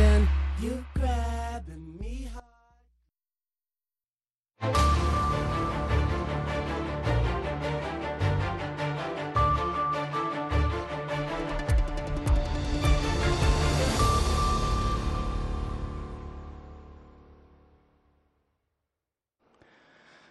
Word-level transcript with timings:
then 0.00 0.28
you 0.62 0.74
grabbing 0.94 1.86
me 2.00 2.14
hard. 2.32 2.44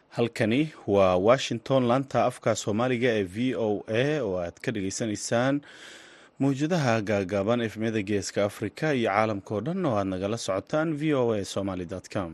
halkani 0.10 0.72
waa 0.88 1.16
washington 1.28 1.84
laanta 1.90 2.20
afka 2.30 2.52
soomaaliga 2.62 3.10
ee 3.20 3.24
v 3.36 3.56
o 3.56 3.84
a 3.88 4.22
oo 4.26 4.36
aad 4.46 4.58
ka 4.64 4.70
dhageysanaysaan 4.76 5.56
mawjadaha 6.44 6.94
gaagaaban 7.10 7.64
efmiyada 7.68 8.02
geeska 8.10 8.40
afrika 8.50 8.86
iyo 9.00 9.10
caalamka 9.16 9.52
oo 9.56 9.62
dhan 9.66 9.86
oo 9.90 9.96
aad 10.00 10.10
nagala 10.14 10.38
socotaan 10.46 10.90
v 11.00 11.02
o 11.22 11.24
a 11.38 11.40
somaly 11.54 11.86
com. 12.14 12.32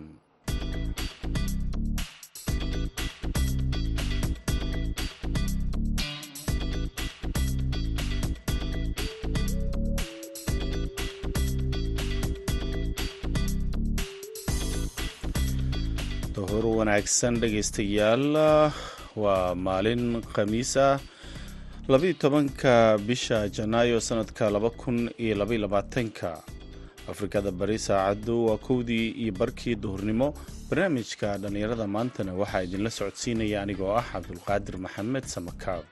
Duhur 16.35 16.65
wanaagsan 16.79 17.39
dhegaystayaal 17.41 18.25
waa 19.23 19.55
maalin 19.65 20.03
khamiis 20.35 20.73
ah 20.87 20.99
labaiyo 21.87 22.13
tobanka 22.13 22.97
bisha 22.97 23.49
janaayo 23.49 23.99
sanadka 24.01 24.49
laba 24.49 24.69
kun 24.69 25.09
iyo 25.17 25.35
labaiyo 25.35 25.61
labaatanka 25.61 26.43
afrikada 27.11 27.51
bari 27.51 27.79
saacaddu 27.79 28.45
waa 28.45 28.57
kowdii 28.57 29.09
iyo 29.09 29.31
barkii 29.33 29.75
duhurnimo. 29.75 30.33
Barnaamijka 30.69 31.37
dhallinyarada 31.37 31.87
maantana 31.87 32.33
waxaa 32.33 32.63
idinla 32.63 32.89
socodsiinaya 32.89 33.61
anigoo 33.61 33.93
ah 33.97 34.03
cabdulqaadir 34.13 34.77
maxamed 34.77 35.23
samakaab 35.23 35.83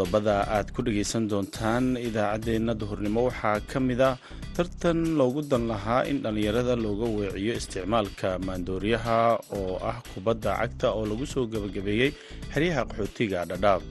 qodobada 0.00 0.36
aad 0.56 0.68
ku 0.74 0.80
dhegaysan 0.86 1.28
doontaan 1.30 1.84
idaacaddeenna 2.08 2.72
duhurnimo. 2.80 3.20
Waxaa 3.28 3.60
ka 3.70 3.78
mid 3.80 4.00
a 4.00 4.10
tartan 4.56 5.00
loogu 5.18 5.42
dan 5.50 5.68
lahaa 5.70 6.04
in 6.10 6.22
dhallinyarada 6.24 6.74
looga 6.84 7.06
weeciyo 7.18 7.52
isticmaalka 7.60 8.28
maandooriyaha 8.46 9.18
oo 9.58 9.76
ah 9.90 9.96
kubadda 10.14 10.50
cagta 10.60 10.88
oo 10.96 11.04
lagu 11.10 11.26
soo 11.32 11.44
gebagabeeyey 11.52 12.10
xeryaha 12.54 12.82
qaxootiga 12.88 13.44
dhadhaab. 13.50 13.82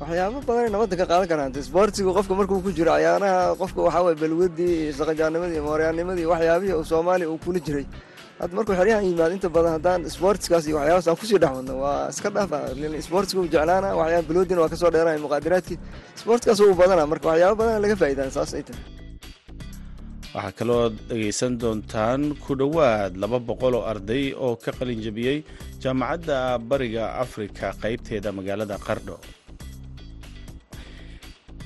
Waxyaabo 0.00 0.38
badanay 0.48 0.70
nabadda 0.74 0.94
ka 1.00 1.04
qaadan 1.10 1.28
karaan. 1.32 1.52
Isboortigu 1.62 2.10
qofka 2.16 2.34
markuu 2.38 2.62
ku 2.64 2.70
jiro 2.78 2.92
cayaaraha 2.96 3.56
qofka 3.60 3.80
waxaa 3.86 4.02
waye 4.06 4.16
balwadii 4.22 4.74
iyo 4.88 5.62
mooryaanimadii 5.68 6.26
waxyaabihii 6.32 6.76
uu 6.80 6.84
soomaaliya 6.92 7.28
uu 7.32 7.38
kula 7.44 7.60
jiray 7.66 7.84
hadda 8.40 8.54
markuu 8.58 8.74
xeryahan 8.80 9.04
yimaad 9.10 9.32
inta 9.36 9.48
badan 9.56 9.72
haddaan 9.76 10.00
isboortiskaas 10.10 10.64
iyo 10.68 10.76
waxyaabaas 10.78 11.06
aan 11.10 11.18
ku 11.20 11.26
sii 11.30 11.38
dhex 11.42 11.52
wadno 11.58 11.74
waa 11.84 12.08
iska 12.12 12.28
dhaafa 12.36 12.58
isboortiga 13.02 13.38
uu 13.42 13.50
jeclaana 13.54 13.88
waxyaaba 14.00 14.26
balwadina 14.28 14.60
waa 14.62 14.72
ka 14.72 14.76
soo 14.82 14.90
dheeraya 14.94 15.18
muqaadiraadkii. 15.24 15.78
Isboortikaas 16.18 16.60
uu 16.64 16.74
badana 16.80 17.04
marka 17.12 17.26
waxyaaba 17.32 17.54
badan 17.60 17.82
laga 17.84 17.96
faa'iidaan 18.00 18.30
saas 18.36 18.50
ay 18.58 18.62
tahay. 18.68 18.84
Waxaa 20.34 20.52
kaloo 20.58 20.84
dhegaysan 21.08 21.52
doontaan 21.62 22.22
ku 22.44 22.52
dhowaad 22.60 23.12
laba 23.22 23.38
boqol 23.48 23.74
oo 23.78 23.84
arday 23.92 24.24
oo 24.44 24.54
ka 24.64 24.70
qalin 24.78 25.00
jabiyey 25.06 25.38
jaamacadda 25.82 26.36
bariga 26.70 27.04
afrika 27.24 27.66
qaybteeda 27.82 28.28
magaalada 28.38 28.76
qardho 28.86 29.16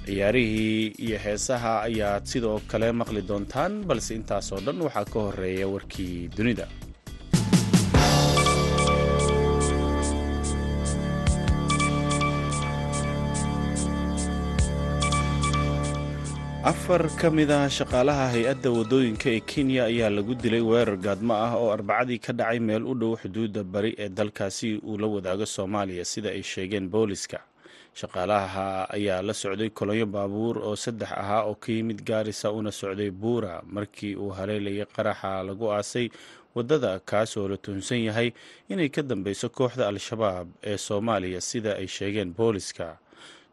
ciyaarihii 0.07 0.83
iyo 1.07 1.19
heesaha 1.25 1.73
ayaad 1.89 2.25
sidoo 2.33 2.59
kale 2.71 2.89
maqli 3.01 3.23
doontaan 3.31 3.73
balse 3.89 4.13
intaasoo 4.21 4.61
dhan 4.67 4.79
waxaa 4.87 5.07
ka 5.13 5.19
horreeya 5.27 5.67
warkii 5.75 6.17
dunida. 6.37 6.67
Afar 16.71 17.07
ka 17.21 17.31
mid 17.31 17.51
ah 17.57 17.69
shaqaalaha 17.77 18.25
hay'adda 18.35 18.71
waddooyinka 18.77 19.29
ee 19.37 19.41
kenya 19.51 19.83
ayaa 19.91 20.11
lagu 20.11 20.35
dilay 20.43 20.61
weerar 20.71 20.97
gaadmo 21.07 21.35
ah 21.47 21.53
oo 21.63 21.69
arbacadii 21.77 22.19
ka 22.27 22.33
dhacay 22.39 22.59
meel 22.69 22.83
u 22.93 22.95
dhow 23.01 23.13
xuduudda 23.23 23.63
bari 23.75 23.93
ee 23.99 24.09
dalkaasi 24.09 24.71
uu 24.89 24.99
la 25.03 25.07
wadaago 25.15 25.47
soomaaliya 25.47 26.05
sida 26.13 26.31
ay 26.37 26.43
sheegeen 26.43 26.89
booliska 26.95 27.39
shaqaalaha 27.97 28.93
ayaa 28.97 29.23
la 29.25 29.33
socday 29.35 29.71
kolonyo 29.79 30.07
baabuur 30.07 30.59
oo 30.69 30.77
saddex 30.77 31.11
ahaa 31.13 31.43
oo 31.49 31.55
ka 31.57 31.73
yimid 31.73 32.05
gaarisa 32.05 32.53
una 32.53 32.71
socday 32.73 33.11
buura. 33.11 33.63
Markii 33.67 34.15
uu 34.17 34.31
haleelayay 34.37 34.85
qaraxa 34.97 35.43
lagu 35.49 35.73
aasay 35.73 36.11
waddada 36.55 37.01
kaas 37.01 37.37
oo 37.37 37.49
la 37.49 37.57
tuhunsan 37.57 38.05
yahay 38.05 38.33
inay 38.69 38.89
ka 38.93 39.03
dambeyso 39.03 39.49
kooxda 39.49 39.89
al-shabaab 39.89 40.49
ee 40.63 40.77
soomaaliya 40.77 41.41
sida 41.41 41.77
ay 41.81 41.87
sheegeen 41.89 42.35
booliska. 42.37 42.99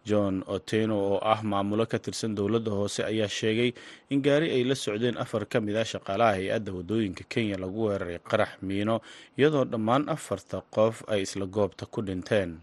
John 0.06 0.44
oteno 0.48 1.00
oo 1.00 1.20
ah 1.24 1.40
maamulo 1.44 1.86
ka 1.88 1.96
tirsan 2.00 2.36
dowladda 2.36 2.72
hoose 2.72 3.00
ayaa 3.08 3.32
sheegay 3.32 3.72
in 4.12 4.20
gaari 4.22 4.52
ay 4.52 4.64
la 4.68 4.76
socdeen 4.76 5.16
afar 5.18 5.48
ka 5.48 5.62
mid 5.64 5.76
ah 5.80 5.88
shaqaalaha 5.88 6.36
hay'adda 6.36 6.72
waddooyinka 6.76 7.24
kenya 7.32 7.56
lagu 7.56 7.88
weeraray 7.88 8.20
qarax 8.20 8.60
miino 8.62 9.00
iyadoo 9.40 9.64
dhammaan 9.64 10.12
afarta 10.12 10.60
qof 10.76 11.08
ay 11.08 11.24
isla 11.24 11.46
goobta 11.48 11.86
ku 11.88 12.02
dhinteen 12.04 12.60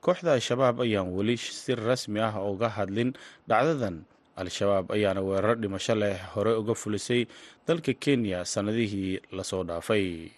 kooxda 0.00 0.32
al-shabaab 0.36 0.80
ayaan 0.84 1.08
weli 1.16 1.36
si 1.36 1.74
rasmi 1.74 2.20
ah 2.20 2.34
uga 2.40 2.68
hadlin. 2.68 3.12
Dhacdadan 3.48 4.04
al-shabaab 4.36 4.90
ayaana 4.96 5.20
weerar 5.22 5.56
dhimasho 5.60 5.94
leh 5.94 6.16
hore 6.34 6.52
uga 6.60 6.74
fulisay 6.74 7.26
dalka 7.66 7.92
kenya 7.94 8.44
sannadihii 8.44 9.20
la 9.32 9.44
soo 9.44 9.64
dhaafay. 9.64 10.30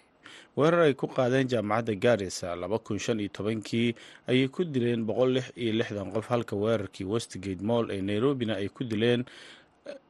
Weerar 0.57 0.85
ay 0.85 0.93
ku 0.93 1.07
qaadeen 1.07 1.47
jaamacadda 1.49 1.95
gaarisa 1.97 2.55
laba 2.55 2.77
kun 2.79 2.99
shan 2.99 3.19
iyo 3.19 3.29
tobankii 3.33 3.95
ayay 4.29 4.47
ku 4.53 4.61
dileen 4.63 5.01
boqol 5.07 5.33
lix 5.39 5.49
iyo 5.57 5.73
lixdan 5.73 6.11
qof 6.13 6.27
halka 6.29 6.53
weerarkii 6.55 7.05
westgate 7.09 7.61
moll 7.65 7.89
ee 7.89 8.01
nairobina 8.01 8.55
ay 8.61 8.69
ku 8.69 8.83
dileen 8.85 9.25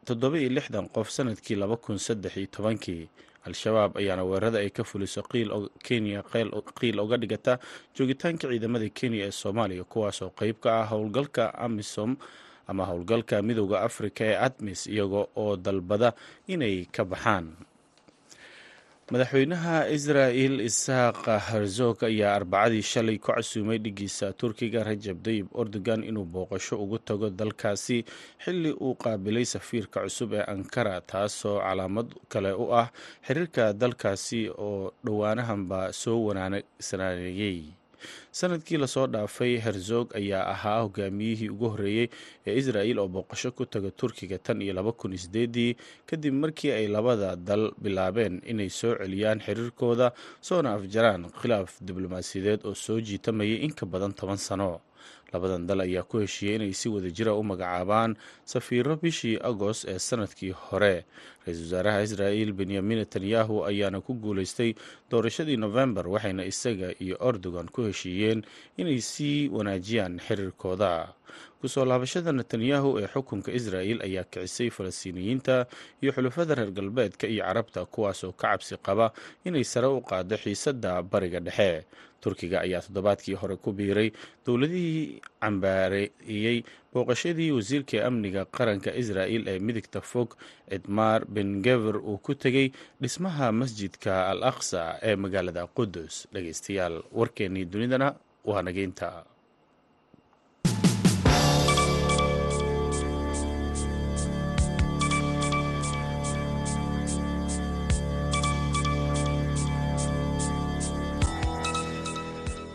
toddoba 0.03 0.36
iyo 0.40 0.50
lixdan 0.52 0.90
qof 0.92 1.08
sannadkii 1.16 1.56
laba 1.56 1.78
kun 1.80 1.96
saddex 1.97 2.36
iyo 2.38 2.47
tobankii 2.52 3.08
al-shabaab 3.48 3.98
ayaana 4.02 4.24
weerarada 4.30 4.59
ay 4.64 4.70
ka 4.70 4.84
fuliso 4.84 5.22
kenya 5.86 6.24
qiil 6.80 7.00
uga 7.00 7.18
dhigata 7.22 7.54
joogitaanka 7.96 8.48
ciidamada 8.52 8.90
kenya 9.00 9.20
ee 9.28 9.31
soomaaliya 9.42 9.84
kuwaasoo 9.94 10.30
qeyb 10.40 10.58
ka 10.64 10.70
ah 10.81 10.86
howlgalka 10.92 11.46
amisom 11.66 12.12
ama 12.68 12.84
howlgalka 12.90 13.42
midooda 13.48 13.81
afrika 13.88 14.24
ee 14.30 14.36
admis 14.48 14.88
iyaga 14.88 15.22
oo 15.44 15.56
dalbada 15.66 16.09
inay 16.48 16.86
ka 16.96 17.04
baxaan 17.14 17.48
madaxweynaha 19.12 19.78
israa'il 19.96 20.56
isaaq 20.69 21.25
herzog 21.50 21.97
ayaa 22.08 22.36
arbacadii 22.40 22.81
shalay 22.91 23.18
ku 23.19 23.36
casuumay 23.36 23.78
dhigiisa 23.86 24.31
turkiga 24.40 24.80
rajab 24.88 25.19
dayib 25.25 25.47
erdogan 25.62 26.03
inuu 26.08 26.24
booqasho 26.34 26.80
ugu 26.84 26.97
tago 27.08 27.28
dalkaasi 27.30 27.97
xilli 28.44 28.72
uu 28.72 28.96
qaabilay 29.03 29.44
safiirka 29.53 30.00
cusub 30.08 30.31
ee 30.40 30.46
ankara 30.53 30.96
taasoo 31.12 31.59
calaamad 31.66 32.08
kale 32.31 32.52
u 32.63 32.66
ah 32.81 32.88
xiriirka 33.28 33.74
dalkaasi 33.81 34.42
oo 34.68 34.94
dhowaanahanba 35.06 35.80
soo 36.02 36.18
wanaagsanaanayey 36.28 37.59
sannadkii 38.31 38.78
la 38.78 38.88
soo 38.88 39.08
dhaafay 39.08 39.58
herzog 39.66 40.16
ayaa 40.16 40.46
ahaa 40.53 40.81
hogaamiyihii 40.86 41.50
ugu 41.50 41.69
horreeyey 41.74 42.08
ee 42.47 42.56
israa'il 42.62 43.00
oo 43.00 43.08
booqasho 43.08 43.52
ku 43.52 43.66
taga 43.66 43.91
turkiga 43.91 44.38
tan 44.38 44.62
iyo 44.62 44.74
laba 44.74 44.92
kun 44.92 45.13
isdeedii 45.13 45.75
kadib 46.10 46.33
markii 46.33 46.72
ay 46.72 46.88
labada 46.88 47.36
dal 47.36 47.72
bilaabeen 47.81 48.42
inay 48.45 48.69
soo 48.69 48.95
celiyaan 49.01 49.39
xiriirkooda 49.45 50.12
soona 50.42 50.74
afjaraan 50.77 51.30
khilaaf 51.42 51.77
diblomaasiyadeed 51.81 52.62
oo 52.66 52.74
soo 52.75 53.00
jiitamayay 53.01 53.63
in 53.66 53.74
ka 53.74 53.86
badan 53.86 54.13
toban 54.13 54.38
sano. 54.38 54.81
Labadan 55.33 55.66
dal 55.68 55.81
ayaa 55.81 56.04
ku 56.06 56.18
heshiiyey 56.22 56.56
inay 56.62 56.74
si 56.77 56.89
wada 56.94 57.10
jira 57.10 57.33
u 57.33 57.42
magacaabaan 57.44 58.13
safiiro 58.45 58.95
bishii 59.01 59.39
agost 59.42 59.86
ee 59.89 59.98
sannadkii 60.00 60.51
hore 60.54 61.06
ra'iisul 61.45 61.66
wasaaraha 61.68 62.01
israa'il 62.07 62.51
benyamin 62.54 62.98
netanyahu 63.04 63.66
ayaana 63.69 64.01
ku 64.01 64.13
guuleystay 64.16 64.74
doorashadii 65.12 65.57
novembar 65.57 66.07
waxayna 66.07 66.45
isaga 66.45 66.95
iyo 67.04 67.16
erdogan 67.30 67.68
ku 67.68 67.81
heshiiyeen 67.88 68.44
inay 68.78 69.00
sii 69.01 69.50
wanaajiyaan 69.51 70.19
xiriirkooda. 70.24 71.13
Kusoo 71.62 71.86
laabashada 71.86 72.31
netanyahu 72.31 73.00
ee 73.00 73.07
xukunka 73.07 73.51
israa'il 73.51 74.00
ayaa 74.07 74.24
kicisay 74.31 74.69
falastiiniyiinta 74.69 75.66
iyo 76.04 76.12
xulafada 76.16 76.56
reer 76.56 76.72
galbeedka 76.72 77.28
iyo 77.28 77.44
carabta 77.44 77.86
kuwaasoo 77.86 78.31
ka 78.31 78.48
cabsi 78.56 78.75
qaba 78.86 79.12
inay 79.48 79.63
sare 79.63 79.88
u 79.88 80.01
qaado 80.01 80.36
xiisadda 80.44 81.01
bariga 81.04 81.39
dhexe. 81.39 81.84
Turkiga 82.24 82.62
ayaa 82.63 82.81
toddobaadkii 82.88 83.36
hore 83.36 83.56
ku 83.60 83.72
biiray 83.75 84.12
dowladihii 84.46 85.19
cambaareeyey 85.42 86.63
booqashadii 86.94 87.51
wasiirka 87.57 87.98
amniga 88.07 88.42
qaranka 88.57 88.92
israa'il 89.01 89.44
ee 89.54 89.60
midigta 89.68 90.01
fog 90.12 90.30
edmar 90.75 91.19
ben 91.36 91.50
gever 91.66 91.95
uu 91.98 92.18
ku 92.25 92.34
tegey 92.44 92.68
dhismaha 93.01 93.51
masjidka 93.62 94.13
al 94.31 94.42
aqsa 94.51 94.81
ee 95.10 95.16
magaalada 95.24 95.63
qudus 95.78 96.13
dhegeystayaal 96.34 96.95
warkeennii 97.19 97.66
dunidana 97.74 98.10
waa 98.51 98.62
nageynta 98.68 99.10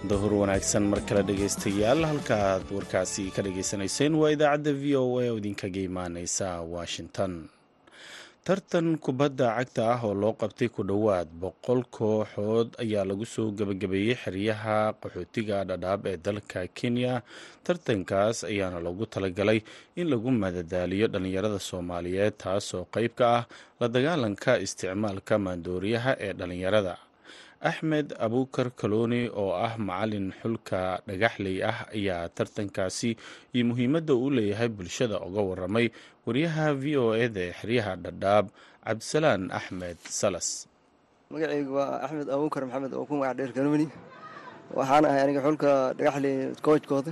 dahur 0.08 0.32
wanaagsan 0.40 0.84
mar 0.90 1.00
kale 1.08 1.22
dhegaystayaal 1.28 2.02
halkaaad 2.10 2.64
warkaasi 2.76 3.24
ka 3.34 3.40
dhageysanayseen 3.46 4.14
waa 4.20 4.30
idaacadda 4.34 4.72
v 4.82 4.96
o 4.96 5.04
a 5.20 5.26
oo 5.30 5.36
idinkaga 5.40 5.80
imaaneysa 5.88 6.48
washington. 6.74 7.32
Tartan 8.46 8.88
kubadda 9.04 9.48
cagta 9.60 9.82
ah 9.94 10.00
oo 10.08 10.14
loo 10.22 10.32
qabtay 10.40 10.68
ku 10.72 10.80
dhowaad 10.90 11.28
boqol 11.42 11.82
kooxood 11.96 12.68
ayaa 12.84 13.04
lagu 13.10 13.26
soo 13.34 13.48
gebagabeeyey 13.58 14.16
xeryaha 14.22 14.76
qaxootiga 15.02 15.58
dhadhaab 15.68 16.00
ee 16.12 16.16
dalka 16.26 16.60
kenya. 16.78 17.14
Tartankaas 17.66 18.38
ayaana 18.50 18.80
loogu 18.80 19.04
talagalay 19.14 19.60
in 20.00 20.06
lagu 20.12 20.30
madadaaliyo 20.42 21.06
dhallinyarada 21.12 21.58
soomaaliyeed 21.68 22.34
taasoo 22.44 22.84
qayb 22.94 23.12
ka 23.20 23.26
ah 23.38 23.44
la 23.80 23.86
dagaalanka 23.94 24.52
isticmaalka 24.64 25.34
maandooriyaha 25.46 26.12
ee 26.26 26.32
dhallinyarada 26.40 26.94
axmed 27.60 28.14
abuukar 28.18 28.70
kalooni 28.70 29.26
oo 29.34 29.50
ah 29.50 29.74
macalin 29.78 30.30
xulka 30.40 31.02
dhagaxley 31.08 31.58
ah 31.70 31.90
ayaa 31.90 32.30
tartankaasi 32.30 33.10
iyo 33.54 33.64
muhiimadda 33.66 34.14
uu 34.14 34.30
leeyahay 34.30 34.68
bulshada 34.70 35.18
uga 35.26 35.42
waramay 35.42 35.90
wariyaha 36.26 36.66
v 36.78 36.84
o 37.02 37.06
eda 37.18 37.40
ee 37.50 37.52
xeryaha 37.60 37.92
dhadhaab 38.04 38.46
cabdisalaan 38.86 39.50
axmed 39.58 39.98
salas. 40.20 40.48
Magacaygu 41.34 41.72
waa 41.74 41.98
axmed 42.06 42.28
abuukar 42.30 42.62
maxamed 42.70 42.92
oo 42.94 43.04
ku 43.10 43.14
magac 43.18 43.34
dheer 43.38 43.50
kalooni 43.56 43.86
waxaan 44.78 45.04
ahay 45.10 45.20
aniga 45.26 45.40
xulka 45.46 45.70
dhagaxley 45.98 46.34
koojkooda 46.62 47.10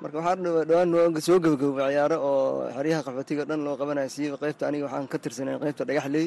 marka 0.00 0.16
waxaa 0.24 0.40
dhowaan 0.40 1.20
soo 1.20 1.36
gebagabay 1.44 1.92
ciyaaro 1.92 2.16
oo 2.16 2.72
xeryaha 2.76 3.04
qaxootiga 3.06 3.44
dhan 3.44 3.60
loo 3.66 3.76
qabanaya 3.76 4.08
siiba 4.08 4.40
qaybta 4.40 4.64
aniga 4.72 4.88
waxaan 4.88 5.04
ka 5.12 5.16
tirsanay 5.20 5.60
qaybta 5.60 5.84
dhagaxley 5.90 6.26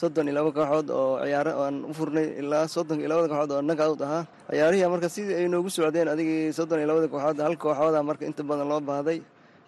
soddon 0.00 0.26
iyo 0.28 0.34
laba 0.38 0.50
kooxood 0.58 0.88
oo 0.98 1.18
ciyaaro 1.24 1.52
aan 1.64 1.76
u 1.90 1.92
furnay 1.98 2.26
ilaa 2.40 2.64
soddon 2.74 2.98
iyo 3.00 3.08
labada 3.12 3.28
kooxood 3.32 3.52
oo 3.56 3.62
nagaawd 3.70 4.00
ahaa 4.06 4.22
ciyaarihii 4.50 4.88
marka 4.94 5.08
sidii 5.14 5.36
ay 5.40 5.46
noogu 5.52 5.70
socdeen 5.76 6.08
adigii 6.14 6.52
soddon 6.58 6.78
iyo 6.80 6.88
labada 6.90 7.08
kooxood 7.14 7.38
hal 7.46 7.54
kooxooda 7.64 7.98
marka 8.08 8.24
inta 8.30 8.42
badan 8.50 8.66
loo 8.72 8.80
baahday 8.90 9.18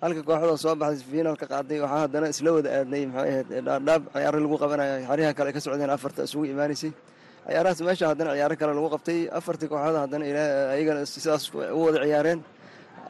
halka 0.05 0.21
kooxoodoo 0.29 0.59
soo 0.65 0.75
baxday 0.83 1.07
fiinaalka 1.13 1.47
qaaday 1.53 1.79
waxaa 1.85 2.01
haddana 2.05 2.27
isla 2.35 2.51
wada 2.57 2.69
aadnay 2.79 3.03
maxay 3.15 3.31
ahayd 3.33 3.49
dhaadhaab 3.69 4.03
ciyaaro 4.15 4.39
lagu 4.45 4.57
qabanayo 4.63 4.95
xaryaha 5.11 5.33
kale 5.39 5.49
ay 5.51 5.55
ka 5.57 5.61
socdeen 5.67 5.91
afarta 5.97 6.21
isugu 6.29 6.45
imaanaysay 6.55 6.93
ciyaarahaas 7.49 7.81
meesha 7.89 8.05
haddana 8.11 8.31
ciyaaro 8.39 8.55
kale 8.61 8.73
lagu 8.79 8.89
qabtay 8.95 9.19
afartii 9.39 9.69
kooxood 9.73 9.97
haddana 10.05 10.25
ayagana 10.75 11.01
sidaas 11.15 11.45
u 11.77 11.81
wada 11.87 11.99
ciyaareen. 12.09 12.41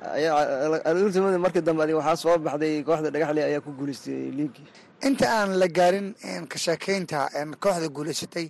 Ultimada 0.04 1.38
markii 1.38 1.62
dambe 1.66 1.82
adig 1.84 1.96
waxaa 2.00 2.16
soo 2.22 2.36
baxday 2.46 2.82
kooxda 2.88 3.08
dhagaxley 3.14 3.42
ayaa 3.48 3.60
ku 3.64 3.70
guuleystay 3.78 4.30
liigii 4.38 4.66
inta 5.08 5.26
aan 5.38 5.50
la 5.60 5.66
gaarin 5.68 6.08
ka 6.50 6.58
sheekaynta 6.64 7.18
kooxda 7.62 7.88
guulaysatay 7.96 8.46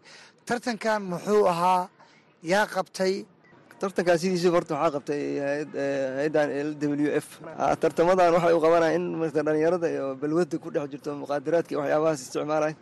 tartankan 0.47 1.03
muxuu 1.13 1.47
ahaa 1.53 1.89
yaa 2.53 2.67
qabtay? 2.75 3.15
Tartankaa 3.81 4.17
sidiisa 4.23 4.49
horta 4.55 4.75
waxaa 4.75 4.95
qabtay 4.97 5.23
hay'addan 6.19 6.49
l 6.69 6.71
w 6.81 7.11
f. 7.25 7.27
Tartamadan 7.83 8.33
waxay 8.37 8.53
u 8.59 8.61
qabanaya 8.65 8.95
in 8.99 9.05
marka 9.21 9.41
dhalinyarada 9.47 9.89
iyo 9.95 10.07
balwada 10.21 10.57
ku 10.63 10.69
dhex 10.75 10.87
jirto 10.93 11.11
muqaadaraadka 11.23 11.71
iyo 11.73 11.81
waxyaabahaas 11.83 12.21
isticmaalay 12.25 12.75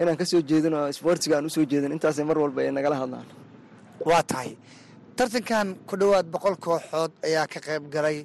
inaan 0.00 0.16
ka 0.20 0.24
soo 0.30 0.40
jeedin 0.50 0.74
oo 0.74 0.86
isboortiga 0.92 1.34
aan 1.36 1.46
u 1.46 1.50
soo 1.56 1.64
jeedin 1.70 1.92
intaasay 1.96 2.24
mar 2.24 2.38
walba 2.38 2.60
ay 2.62 2.70
nagala 2.72 2.96
hadlaan. 3.02 3.26
Waa 4.08 4.22
tahay. 4.30 4.56
Tartankan 5.16 5.68
ku 5.88 5.94
dhowaad 6.00 6.26
boqol 6.34 6.56
kooxood 6.64 7.12
ayaa 7.28 7.46
ka 7.52 7.60
qayb 7.66 7.84
galay 7.94 8.16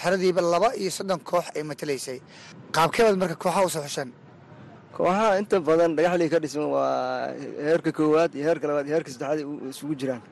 xeradiiba 0.00 0.40
laba 0.54 0.68
iyo 0.80 0.90
soddon 0.90 1.20
koox 1.30 1.46
ay 1.56 1.62
matalaysay. 1.62 2.18
Qaabkeebaad 2.74 3.16
marka 3.22 3.36
kooxaha 3.42 3.64
u 3.66 3.70
soo 3.70 3.82
xushan 3.86 4.10
kooxaha 4.96 5.38
inta 5.40 5.56
badan 5.68 5.90
dhagaxlii 5.96 6.30
ka 6.32 6.38
dhisan 6.44 6.64
waa 6.74 7.32
heerka 7.66 7.90
koowaad 7.98 8.30
iyo 8.36 8.44
heerka 8.48 8.64
labaad 8.68 8.86
iyo 8.86 8.94
heerka 8.96 9.10
saddexaad 9.14 9.38
isugu 9.72 9.94
jiraan. 10.00 10.22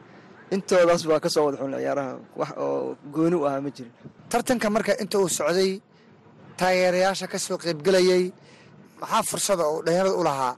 Intoodaas 0.54 1.02
waa 1.10 1.20
ka 1.24 1.28
soo 1.34 1.44
wada 1.46 1.56
xulin 1.60 1.78
ciyaaraha 1.82 2.12
wax 2.40 2.50
oo 2.64 2.96
gooni 3.14 3.36
u 3.40 3.44
ahaa 3.48 3.60
ma 3.64 3.70
jirin. 3.76 3.92
Tartanka 4.30 4.66
marka 4.76 4.92
inta 5.02 5.16
uu 5.22 5.28
socday 5.38 5.70
taageerayaasha 6.60 7.26
ka 7.32 7.38
soo 7.38 7.56
qaybgelayay 7.64 8.24
maxaa 9.00 9.22
fursada 9.30 9.64
oo 9.70 9.78
dhalinyarada 9.84 10.16
u 10.20 10.24
lahaa? 10.28 10.54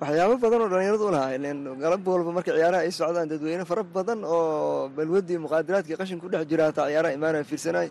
Waxyaabo 0.00 0.34
badan 0.44 0.60
oo 0.64 0.68
dhalinyarada 0.72 1.04
u 1.08 1.12
lahaa 1.16 1.34
ilen 1.36 1.58
galab 1.82 2.02
walba 2.08 2.30
marka 2.36 2.50
ciyaaraha 2.56 2.82
ay 2.86 2.92
socdaan 2.98 3.28
dadweyne 3.30 3.64
fara 3.70 3.82
badan 3.96 4.18
oo 4.24 4.88
balwadii 4.96 5.38
muqaadaraadkii 5.44 5.96
qashin 6.00 6.18
ku 6.22 6.26
dhex 6.32 6.44
jira 6.50 6.64
hataa 6.68 6.86
ciyaaraha 6.90 7.12
imaanaya 7.18 7.44
fiirsanay 7.50 7.88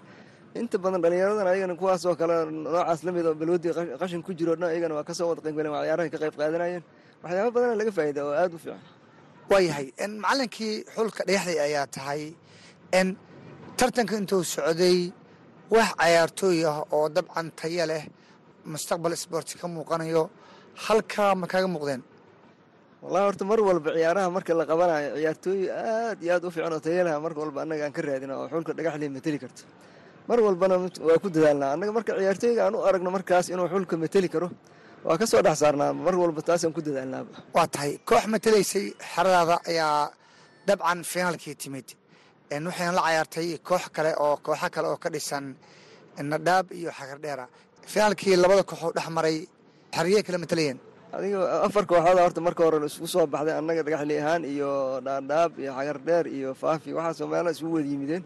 inta 0.60 0.78
badan 0.84 1.02
dhalinyaradan 1.04 1.48
ayagana 1.52 1.76
kuwaasoo 1.82 2.16
kale 2.22 2.36
noocaas 2.66 3.00
la 3.06 3.12
mid 3.16 3.26
oo 3.30 3.34
balwadii 3.42 3.72
qashin 4.02 4.22
ku 4.26 4.32
jiro 4.40 4.54
dhan 4.56 4.70
ayagana 4.74 4.94
waa 4.98 5.04
ka 5.10 5.14
soo 5.18 5.28
wada 5.30 5.42
qaybgaleen 5.46 5.74
waa 5.76 5.84
ciyaaraha 5.86 6.10
ka 6.14 6.18
qayb 6.24 6.36
qaadanayeen. 6.42 6.84
Waxyaabo 7.24 7.52
badana 7.56 7.76
laga 7.82 7.92
faa'ida 7.98 8.20
oo 8.28 8.34
aada 8.42 8.56
u 8.56 8.60
fiican. 8.64 8.82
Waayahay 9.52 9.88
macalinkii 10.24 10.74
xulka 10.96 11.22
dhagaxday 11.28 11.58
ayaa 11.68 11.86
tahay. 11.96 12.22
N 13.06 13.08
tartanka 13.80 14.14
intuu 14.22 14.44
socday 14.56 15.00
wax 15.74 15.90
cayaartooy 16.02 16.58
ah 16.72 16.78
oo 16.96 17.06
dabcan 17.16 17.48
taya 17.60 17.86
leh 17.92 18.04
mustaqbal 18.72 19.14
sboorti 19.24 19.54
ka 19.62 19.66
muuqanayo 19.68 20.24
halkaa 20.86 21.34
ma 21.42 21.46
kaaga 21.52 21.68
muuqdeen? 21.76 22.02
Wallahi 23.04 23.26
horta 23.28 23.44
mar 23.50 23.60
walba 23.68 23.90
ciyaaraha 23.98 24.28
marka 24.36 24.52
la 24.60 24.66
qabanayo 24.72 25.10
ciyaartooy 25.20 25.60
aad 25.70 26.18
iyo 26.24 26.32
aad 26.36 26.44
u 26.46 26.52
fiican 26.56 26.74
oo 26.78 26.82
tayalaha 26.88 27.18
mar 27.26 27.34
walba 27.42 27.60
annaga 27.64 27.84
aan 27.88 27.94
ka 27.98 28.02
raadina 28.08 28.34
oo 28.40 28.48
xulka 28.54 28.72
dhagaxley 28.78 29.10
mateli 29.16 29.40
karto 29.44 29.64
mar 30.30 30.40
walbana 30.46 30.76
waa 31.08 31.18
ku 31.24 31.28
dadaalnaa. 31.36 31.74
Annaga 31.76 31.92
marka 31.98 32.12
ciyaartooyga 32.20 32.62
aan 32.66 32.76
u 32.76 32.82
aragno 32.88 33.10
markaas 33.18 33.46
inuu 33.54 33.68
xulka 33.74 33.96
mateli 34.04 34.30
karo 34.34 34.48
waa 35.08 35.18
ka 35.20 35.26
soo 35.32 35.42
dhex 35.46 35.58
saarnaa. 35.64 35.92
Mar 36.06 36.16
walba 36.22 36.42
taasaan 36.48 36.74
ku 36.76 36.82
dadaalnaaba 36.88 37.32
waa 37.56 37.68
tahay. 37.74 37.92
Koox 38.10 38.24
matelaysay 38.34 38.86
xeradaada 39.14 39.56
ayaa 39.72 40.12
dabcan 40.68 41.00
finaalkii 41.12 41.56
timid. 41.62 41.88
Waxayna 42.68 42.92
la 42.98 43.02
cayaartay 43.08 43.48
koox 43.70 43.84
kale 43.96 44.12
oo 44.26 44.36
kooxo 44.46 44.68
kale 44.76 44.88
oo 44.92 44.98
ka 45.04 45.10
dhisan 45.14 45.46
nadhaab 46.32 46.66
iyo 46.80 46.90
xagardheera 47.00 47.46
finaalkii 47.92 48.36
labada 48.44 48.64
kooxoo 48.70 48.92
dhex 48.98 49.08
maray 49.18 49.38
xeriyey 49.96 50.24
kala 50.26 50.38
matalayeen 50.44 50.78
adiga 51.16 51.40
afar 51.68 51.84
kooxooda 51.92 52.22
horta 52.26 52.40
marka 52.48 52.62
hore 52.66 52.78
isku 52.90 53.08
soo 53.14 53.26
baxday. 53.34 53.56
Annaga 53.60 53.82
dhagaxley 53.86 54.18
ahaan 54.24 54.44
iyo 54.54 54.70
dhaadhaab 55.06 55.52
iyo 55.64 55.72
xagardheer 55.78 56.26
iyo 56.38 56.50
faafi. 56.62 56.90
Waxaasoo 56.98 57.28
meela 57.34 57.50
isugu 57.56 57.76
wada 57.78 57.90
yimideen 57.94 58.24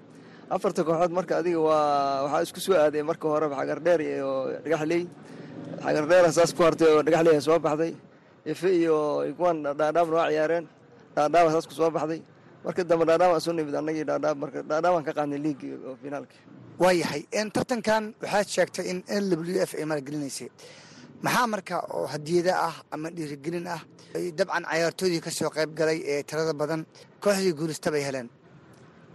afarta 0.55 0.81
kooxood 0.87 1.11
marka 1.17 1.33
adiga 1.41 1.59
waa 1.67 2.23
waxaa 2.25 2.43
isku 2.47 2.59
soo 2.65 2.75
aaday 2.83 3.03
marka 3.09 3.25
horeba 3.33 3.55
xagardheer 3.61 3.99
iyo 4.11 4.29
dhagaxley 4.63 5.03
xagardheera 5.85 6.29
saas 6.37 6.51
ku 6.55 6.61
hartay 6.67 6.87
oo 6.95 7.01
dhagaxley 7.07 7.41
soo 7.47 7.59
baxday. 7.65 7.93
Efe 8.51 8.69
iyo 8.81 8.95
kuwan 9.37 9.57
dhaadhaabna 9.79 10.15
waa 10.19 10.29
ciyaareen. 10.31 10.65
Dhaadhaaba 11.15 11.49
saas 11.53 11.65
ku 11.69 11.73
baxday. 11.97 12.21
Marka 12.65 12.81
dambe 12.89 13.03
dhaadhaabaan 13.09 13.41
soo 13.45 13.53
nimid 13.57 13.75
annagii 13.79 14.05
dhaadhaab 14.09 14.37
marka 14.43 14.59
dhaadhaabaan 14.69 15.03
ka 15.07 15.11
qaadnay 15.17 15.39
liigii 15.45 15.73
oo 15.87 15.95
finaalkii. 16.03 16.41
Waayahay 16.81 17.21
tartankan 17.55 18.03
waxaad 18.23 18.47
sheegtay 18.55 18.85
in 18.91 18.97
n 19.21 19.23
w 19.29 19.59
f 19.69 19.71
ay 19.79 19.85
maalgelinaysay 19.91 20.49
maxaa 21.25 21.47
marka 21.53 21.75
oo 21.97 22.05
hadiyada 22.13 22.53
ah 22.69 22.75
ama 22.93 23.07
dhiirigelin 23.17 23.65
ah 23.75 23.81
dabcan 24.37 24.63
cayaartoodii 24.71 25.21
ka 25.25 25.31
soo 25.37 25.49
qayb 25.55 25.69
galay 25.79 25.99
ee 26.11 26.23
tirada 26.29 26.53
badan 26.61 26.81
kooxdii 27.23 27.53
guulista 27.59 27.89
bay 27.93 28.03
heleen 28.07 28.27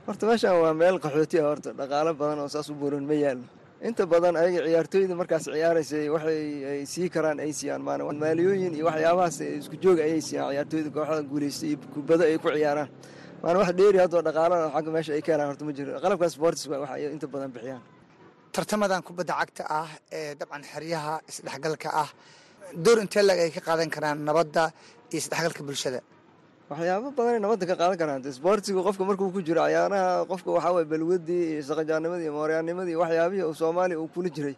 horta 0.06 0.26
meeshaan 0.30 0.58
waa 0.62 0.74
meel 0.80 0.96
qaxooti 1.04 1.36
ah 1.42 1.46
horta 1.50 1.70
dhaqaalo 1.80 2.12
badan 2.20 2.38
oo 2.44 2.48
saas 2.54 2.68
u 2.70 2.74
buuran 2.80 3.04
ma 3.10 3.14
yaallo. 3.24 3.46
Inta 3.88 4.04
badan 4.12 4.34
ayaga 4.42 4.60
ciyaartooyda 4.66 5.14
markaas 5.20 5.44
ciyaaraysay 5.54 6.06
waxay 6.14 6.40
ay 6.72 6.80
sii 6.92 7.08
karaan 7.14 7.38
ay 7.44 7.52
siiyaan 7.58 7.82
maana. 7.86 8.02
Maaliyooyin 8.22 8.74
iyo 8.78 8.84
waxyaabahaas 8.90 9.36
isku 9.60 9.76
jooga 9.84 10.02
ayay 10.08 10.20
siiyaan 10.28 10.50
ciyaartooyda 10.52 10.90
kooxda 10.96 11.22
guuleystay 11.30 11.68
iyo 11.72 11.78
kubado 11.94 12.22
ay 12.30 12.38
ku 12.42 12.48
ciyaaraan. 12.56 12.88
Maana 13.42 13.56
wax 13.62 13.70
dheeri 13.78 13.98
haddoo 14.02 14.22
dhaqaalo 14.26 14.54
xagga 14.74 14.90
meesha 14.94 15.12
ay 15.16 15.22
ka 15.26 15.30
helaan 15.34 15.48
horta 15.50 15.64
ma 15.68 15.72
jiro. 15.76 15.90
Qalabka 16.04 16.26
sportis 16.34 16.64
waa 16.70 16.96
inta 17.16 17.26
badan 17.34 17.50
bixiyaan. 17.54 17.82
Tartamadan 18.54 19.02
kubadda 19.08 19.34
cagta 19.40 19.62
ah 19.80 19.88
ee 20.16 20.34
dabcan 20.40 20.62
xeryaha 20.72 21.14
isdhexgalka 21.30 21.88
ah 22.02 22.10
door 22.84 22.98
intee 23.04 23.22
lag 23.28 23.38
ay 23.44 23.50
ka 23.56 23.60
qaadan 23.68 23.90
karaan 23.94 24.18
nabadda 24.28 24.62
iyo 25.10 25.18
isdhexgalka 25.22 25.62
bulshada 25.68 26.00
waxyaabo 26.72 27.08
badanay 27.16 27.40
nabadda 27.44 27.64
ka 27.70 27.74
qaadan 27.80 27.98
karaan. 28.02 28.20
Isboortigu 28.32 28.80
qofka 28.86 29.04
markuu 29.08 29.30
ku 29.34 29.40
jiro 29.48 29.62
ciyaaraha 29.68 30.26
qofka 30.30 30.50
waxaa 30.56 30.72
waye 30.76 30.86
balwadii 30.92 31.44
iyo 31.52 31.62
saqajaanimadii 31.68 32.24
iyo 32.28 32.32
mooryaanimadii 32.38 32.96
waxyaabihii 33.02 33.44
uu 33.50 33.54
soomaaliya 33.62 33.98
uu 34.02 34.08
kula 34.14 34.28
jiray. 34.36 34.56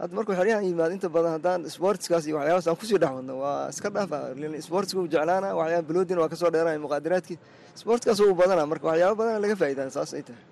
Hadda 0.00 0.14
markuu 0.16 0.34
xeryahan 0.38 0.64
yimaad 0.70 0.92
inta 0.96 1.08
badan 1.16 1.32
haddaan 1.36 1.60
isboortiskaas 1.70 2.24
iyo 2.26 2.36
waxyaabaas 2.38 2.66
aan 2.68 2.76
ku 2.80 2.84
sii 2.88 2.98
dhex 3.02 3.12
waa 3.42 3.68
iska 3.72 3.88
dhaafa 3.94 4.18
isboortiga 4.62 4.98
uu 5.02 5.08
jeclaana 5.14 5.48
waxyaaba 5.60 5.86
balwadina 5.88 6.20
waa 6.22 6.30
ka 6.32 6.36
soo 6.40 6.50
dheeraya 6.54 6.78
muqaadaraadkii 6.84 7.38
isboortikaas 7.76 8.18
uu 8.24 8.34
badana 8.40 8.62
marka 8.72 8.84
waxyaaba 8.90 9.14
badana 9.20 9.38
laga 9.44 9.54
faa'idaa 9.60 9.90
saas 9.96 10.10
ay 10.18 10.22
tahay. 10.28 10.44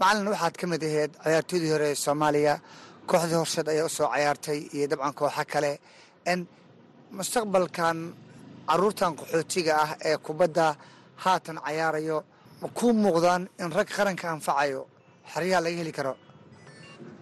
Macalin 0.00 0.28
waxaad 0.34 0.54
ka 0.60 0.64
mid 0.72 0.82
aheyd 0.88 1.12
ciyaartoydii 1.24 1.70
hore 1.74 1.86
ee 1.92 1.98
soomaaliya. 2.06 2.54
Kooxdii 3.10 3.38
horseed 3.42 3.68
ayaa 3.74 3.86
u 3.90 3.92
soo 3.98 4.08
cayaartay 4.14 4.58
iyo 4.76 4.86
dabcan 4.92 5.12
kooxo 5.20 5.44
kale. 5.52 5.72
N 6.36 6.40
mustaqbalkan 7.18 7.96
caruurtan 8.68 9.12
qaxootiga 9.20 9.72
ah 9.84 9.90
ee 10.08 10.16
kubadda 10.26 10.66
haatan 11.24 11.56
cayaarayo 11.66 12.18
ma 12.62 12.68
kuu 12.78 12.92
muuqdaan 13.04 13.42
in 13.62 13.70
rag 13.78 13.88
qaranka 13.96 14.26
anfacayo? 14.34 14.82
Xeryaha 15.32 15.60
laga 15.64 15.76
heli 15.82 15.92
karo. 15.98 16.14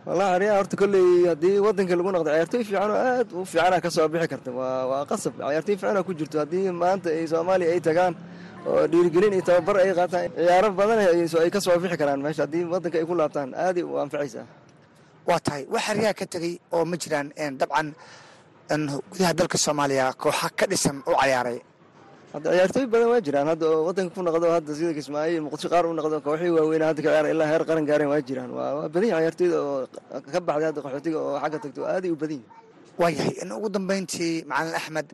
Wallahi 0.06 0.30
xeryaha 0.34 0.56
horta 0.60 0.76
kolley 0.80 1.06
haddii 1.30 1.58
waddanka 1.66 1.94
lagu 1.98 2.10
noqdo 2.14 2.30
ciyaartoy 2.34 2.62
fiican 2.68 2.90
oo 2.90 2.98
aad 3.10 3.28
u 3.32 3.44
fiicana 3.50 3.76
ka 3.84 3.90
soo 3.96 4.08
bixi 4.12 4.28
karta. 4.32 4.50
Waa 4.60 5.04
qasab. 5.10 5.32
Ciyaartoy 5.38 5.76
fiicana 5.80 6.00
ku 6.06 6.12
jirto 6.18 6.36
haddii 6.42 6.70
maanta 6.82 7.08
ay 7.18 7.26
soomaaliya 7.32 7.70
ay 7.74 7.80
tagaan 7.88 8.14
oo 8.68 8.82
dhiirigelin 8.92 9.32
iyo 9.36 9.42
tababar 9.48 9.76
ay 9.84 9.92
qaataan 9.98 10.28
ciyaaro 10.36 10.68
badan 10.78 10.98
ay 11.44 11.50
ka 11.54 11.60
soo 11.64 11.76
bixi 11.82 11.96
karaan 12.00 12.20
meesha 12.24 12.42
haddii 12.44 12.64
waddanka 12.72 12.96
ay 13.00 13.06
ku 13.08 13.14
laabtaan 13.20 13.50
aaday 13.64 13.82
u 13.82 13.96
anfacaysaa. 14.04 14.46
Waa 15.28 15.40
tahay. 15.46 15.62
Wax 15.72 15.82
xeryaha 15.88 16.14
ka 16.20 16.24
tegey 16.34 16.54
oo 16.76 16.84
ma 16.90 16.96
jiraan 17.02 17.26
dabcan 17.60 17.88
gudaha 18.68 19.32
dalka 19.38 19.58
soomaaliya 19.58 20.12
kooxa 20.22 20.48
ka 20.58 20.66
dhisan 20.66 21.02
u 21.06 21.12
cayaaray. 21.20 21.60
Hadda 22.32 22.50
ciyaartooy 22.50 22.86
badan 22.86 23.08
waa 23.12 23.20
jiraan. 23.20 23.46
Hadda 23.52 23.64
oo 23.66 23.84
waddanka 23.86 24.14
ku 24.14 24.22
noqdo 24.22 24.46
hadda 24.56 24.74
sida 24.74 24.92
kismaayo 24.94 25.42
muqdisho 25.46 25.68
qaar 25.68 25.86
u 25.86 25.92
noqdo 25.94 26.20
kooxii 26.26 26.50
waaweyna 26.56 26.86
hadda 26.90 27.02
ka 27.02 27.08
ciyaara 27.10 27.28
ilaa 27.34 27.46
heer 27.52 27.62
qaran 27.68 27.84
gaareen 27.86 28.08
waa 28.12 28.20
jiraan. 28.28 28.50
Waa 28.50 28.74
waa 28.78 28.88
badan 28.88 29.08
yahay 29.10 29.22
ciyaartooyda 29.24 29.56
oo 29.62 29.86
ka 30.32 30.40
baxday 30.40 30.66
hadda 30.70 30.80
qaxootiga 30.84 31.18
oo 31.20 31.36
xagga 31.42 31.58
tagto. 31.64 31.80
Aaday 31.86 32.10
u 32.10 32.16
badan 32.16 32.38
yihiin 32.40 32.50
waayahay 33.00 33.34
in 33.42 33.52
ugu 33.52 33.68
dambeyntii 33.68 34.44
macalin 34.50 34.74
axmed 34.80 35.08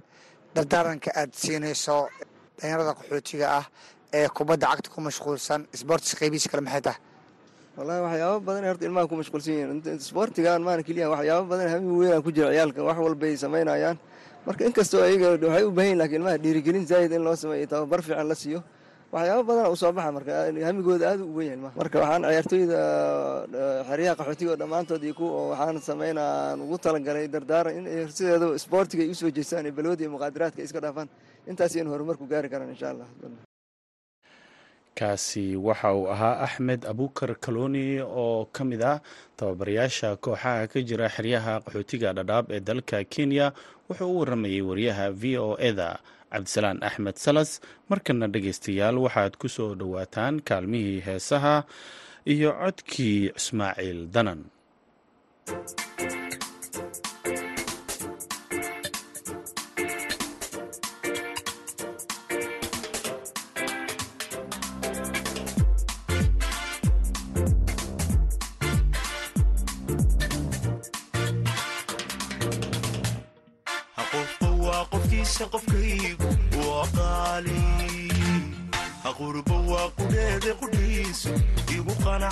dardaaranka 0.55 1.11
aad 1.21 1.31
siinayso 1.43 1.97
dhalinyarada 2.59 2.93
qaxootiga 2.99 3.47
ah 3.59 3.65
ee 4.13 4.29
kubadda 4.37 4.67
cagta 4.71 4.89
ku 4.95 5.01
mashquulsan 5.01 5.61
sboortis 5.81 6.15
qaybihiisa 6.21 6.49
kale 6.53 6.63
maxay 6.67 6.83
tahay 6.87 6.99
wallahi 7.81 8.01
waxyaaba 8.07 8.39
badan 8.47 8.65
horta 8.71 8.85
ilmaha 8.89 9.07
ku 9.11 9.15
mashquulsan 9.21 9.53
yihiin. 9.57 9.99
Sboortigan 10.09 10.61
maana 10.69 10.83
keliya 10.89 11.09
waxyaaba 11.15 11.45
badan 11.53 11.69
hami 11.73 11.89
weynaan 12.01 12.23
ku 12.23 12.31
jira 12.37 12.49
ciyaalka. 12.53 12.81
Wax 12.89 12.99
walbay 13.07 13.33
samaynayaan. 13.45 13.97
Marka 14.47 14.63
inkastoo 14.69 15.01
ayaga 15.09 15.27
waxay 15.41 15.65
u 15.65 15.71
baahan 15.73 15.89
yihiin 15.89 15.99
laakiin 16.01 16.21
ilmaha 16.21 16.37
dhiirigelin 16.45 16.85
zaayid 16.91 17.13
in 17.17 17.23
loo 17.25 17.37
sameeyo 17.43 17.67
tababar 17.73 18.01
fiican 18.07 18.29
la 18.29 18.35
siiyo. 18.43 18.61
Waxyaaba 19.13 19.43
badana 19.49 19.69
u 19.73 19.77
soo 19.83 19.93
baxa 19.97 20.13
marka 20.17 20.33
hamigooda 20.69 21.05
aad 21.11 21.21
u 21.21 21.33
weyn 21.39 21.59
marka 21.81 21.97
waxaan 22.03 22.23
ciyaartooyda 22.31 22.81
xeryaha 23.89 24.15
qaxootiga 24.21 24.51
oo 24.53 24.59
dhammaantood 24.63 25.03
iyo 25.07 25.15
kuwa 25.19 25.49
waxaan 25.53 25.81
sameynaan 25.91 26.61
ugu 26.65 26.77
talagalay 26.85 27.27
dardaaran 27.35 27.75
in 27.81 28.09
sideeda 28.17 28.47
sboortiga 28.65 29.03
ay 29.03 29.11
u 29.11 29.15
soo 29.21 29.31
jeestaan 29.37 29.67
ee 29.67 29.75
balwada 29.79 30.03
iyo 30.05 30.11
muqaadaraadka 30.15 30.61
iska 30.63 30.81
dhaafaan. 30.85 31.09
Intaas 31.51 31.73
aynu 31.77 31.91
horumar 31.91 32.17
ku 32.21 32.27
gaari 32.33 32.49
karaan 32.53 32.71
insha 32.75 32.89
allah 32.95 33.09
kaasi 35.01 35.45
waxa 35.67 35.89
uu 35.99 36.07
ahaa 36.15 36.37
axmed 36.47 36.81
abukar 36.93 37.31
kaloni 37.45 37.87
oo 38.23 38.45
ka 38.55 38.63
mid 38.71 38.83
ah 38.93 38.99
tababarayaasha 39.39 40.09
kooxaha 40.25 40.69
ka 40.73 40.79
jira 40.89 41.09
xeryaha 41.17 41.55
qaxootiga 41.65 42.09
dhadhaab 42.17 42.47
ee 42.57 42.61
dalka 42.69 42.99
kenya. 43.15 43.47
Wuxuu 43.89 44.11
u 44.15 44.19
waramayey 44.21 44.61
wariyaha 44.69 45.07
v 45.21 45.23
o 45.47 45.49
eda 45.69 45.91
cabdisalaan 46.33 46.79
axmed 46.89 47.17
salas. 47.25 47.51
Markana 47.91 48.27
dhegaystayaal 48.35 48.97
waxaad 49.05 49.33
ku 49.41 49.49
soo 49.57 49.71
dhowaataan 49.81 50.35
kaalmihii 50.49 51.01
heesaha 51.07 51.57
iyo 52.35 52.51
codkii 52.61 53.33
ismaaciil 53.41 54.01
danan 54.15 54.41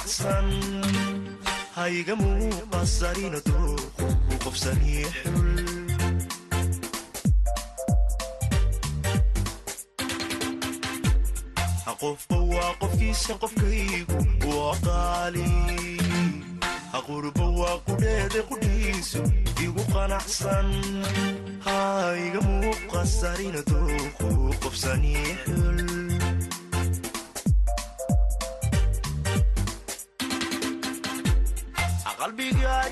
qanacsan 0.09 0.49
hayga 1.77 2.15
muuqasarina 2.21 3.41
dooqu 3.49 4.07
u 4.33 4.37
qofsanii 4.45 5.05
xul 5.21 5.49
qofba 12.01 12.37
waa 12.53 12.73
qofkiisa 12.81 13.35
qofkaygu 13.43 14.19
waa 14.57 14.75
qaali 14.87 15.47
qurbo 17.07 17.45
waa 17.61 17.77
qudheede 17.87 18.41
qudhiisu 18.49 19.23
igu 19.65 19.83
qanacsan. 19.95 20.69
Hayga 21.67 22.41
muuqasarina 22.49 23.61
dooqu 23.71 24.29
qofsanii 24.63 25.29
xul 25.45 25.79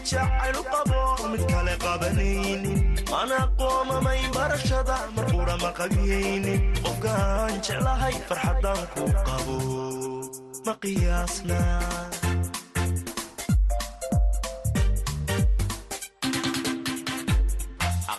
qalbiga 0.07 0.29
jacaylu 0.29 0.63
qabo 0.73 1.29
mid 1.33 1.43
kale 1.53 1.75
qabanaynin 1.85 2.79
mana 3.11 3.39
qoomamay 3.59 4.21
barashada 4.37 4.97
marqura 5.17 5.57
ma 5.63 5.71
qabiyaynin 5.79 6.61
qofkaan 6.85 7.55
jeclahay 7.67 8.15
farxadan 8.29 8.81
ku 8.95 9.05
qabo 9.27 9.59
ma 10.67 10.75
qiyaasna 10.83 11.61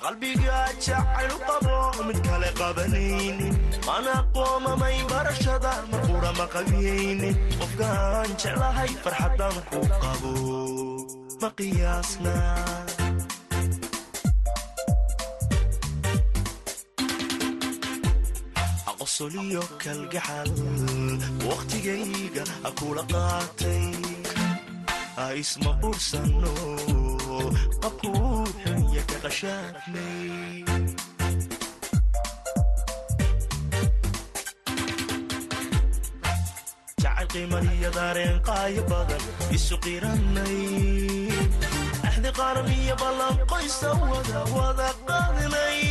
qalbiga 0.04 0.58
jacaylu 0.86 1.38
qabo 1.48 1.78
mid 2.08 2.20
kale 2.28 2.50
qabanaynin 2.60 3.54
mana 3.88 4.16
qoomamay 4.36 4.98
barashada 5.12 5.74
marqura 5.92 6.32
ma 6.40 6.46
qabiyaynin 6.56 7.36
qofkaan 7.60 8.30
jeclahay 8.44 8.92
farxadan 9.04 9.56
ku 9.70 9.80
qabo 10.04 10.34
qiyaasna 11.58 12.36
aqosoliyo 18.92 19.62
kalgaxal 19.84 20.52
wakhtigayga 21.50 22.44
kula 22.80 23.04
qaatay 23.14 23.86
isma 25.42 25.72
bursano 25.82 26.54
qabkuu 27.84 28.44
xunya 28.64 29.02
ka 29.10 29.18
qashaafnay 29.24 30.64
jacayl 37.38 37.50
qiimaniyo 37.50 37.92
daareen 37.94 38.42
qaayo 38.42 38.84
badan 38.90 39.22
isu 39.52 39.78
qiranay. 39.78 40.58
Axdi 42.08 42.32
qaran 42.38 42.68
iyo 42.68 42.96
ballan 43.02 43.38
qoysa 43.52 43.90
wada 44.10 44.42
wada 44.56 44.90
qaadnay 45.08 45.82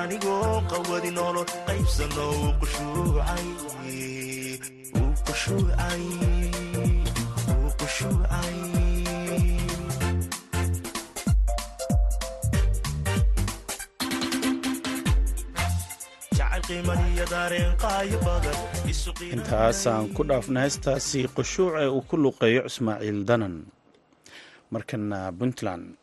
anigoo 0.00 0.62
qawadi 0.70 1.10
nolol 1.10 1.46
qaybsano 1.66 2.26
uu 2.30 2.52
qushuucay 2.60 3.46
intaasaan 19.34 20.12
ku 20.14 20.22
dhaafna 20.28 20.60
heestaasi 20.64 21.20
qushuuc 21.36 21.74
ee 21.82 21.88
uu 21.96 22.02
ku 22.08 22.16
luqeeyo 22.24 22.62
ismaaciil 22.70 23.24
danan. 23.28 23.54
Markana 24.72 25.32
puntland 25.38 25.96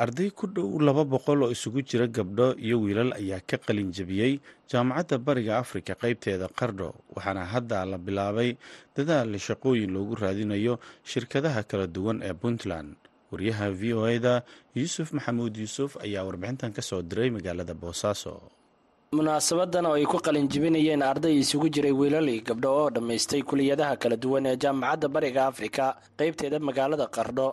arday 0.00 0.30
ku 0.38 0.46
dhow 0.54 0.80
laba 0.86 1.04
boqol 1.04 1.42
oo 1.44 1.50
isugu 1.56 1.80
jira 1.88 2.06
gabdho 2.16 2.56
iyo 2.56 2.76
wiilal 2.80 3.12
ayaa 3.20 3.44
ka 3.50 3.56
qalin 3.66 3.90
jebiyey 3.96 4.40
jaamacadda 4.70 5.16
bariga 5.26 5.58
afrika 5.62 5.92
qaybteeda 6.02 6.48
qardho 6.58 6.88
waxaana 7.14 7.44
hadda 7.52 7.84
la 7.90 7.98
bilaabay 8.06 8.50
dadaal 8.96 9.32
shaqooyin 9.46 9.90
loogu 9.94 10.14
raadinayo 10.22 10.74
shirkadaha 11.10 11.62
kala 11.70 11.86
duwan 11.86 12.18
ee 12.28 12.32
puntland. 12.42 12.96
Wariyaha 13.32 13.66
v 13.80 13.82
o 13.94 14.08
e 14.08 14.18
da 14.18 14.34
yuusuf 14.74 15.12
maxamuud 15.16 15.54
yuusuf 15.62 15.90
ayaa 16.04 16.24
warbixintan 16.28 16.72
ka 16.76 16.82
soo 16.82 17.02
diray 17.02 17.30
magaalada 17.30 17.74
boosaaso 17.82 18.34
munaasabadan 19.30 19.86
oo 19.90 19.98
ay 19.98 20.06
ku 20.06 20.22
qalinjibinayeen 20.22 21.02
arday 21.02 21.34
isugu 21.42 21.66
jiray 21.74 21.90
wiilal 21.90 22.30
iyo 22.30 22.46
gabdho 22.46 22.70
oo 22.70 22.90
dhammaystay 22.94 23.42
kuliyadaha 23.42 23.98
kala 23.98 24.14
duwan 24.16 24.46
ee 24.46 24.54
jaamacadda 24.62 25.08
bariga 25.14 25.42
afrika 25.50 25.98
qaybteeda 26.18 26.62
magaalada 26.62 27.06
qardho 27.16 27.48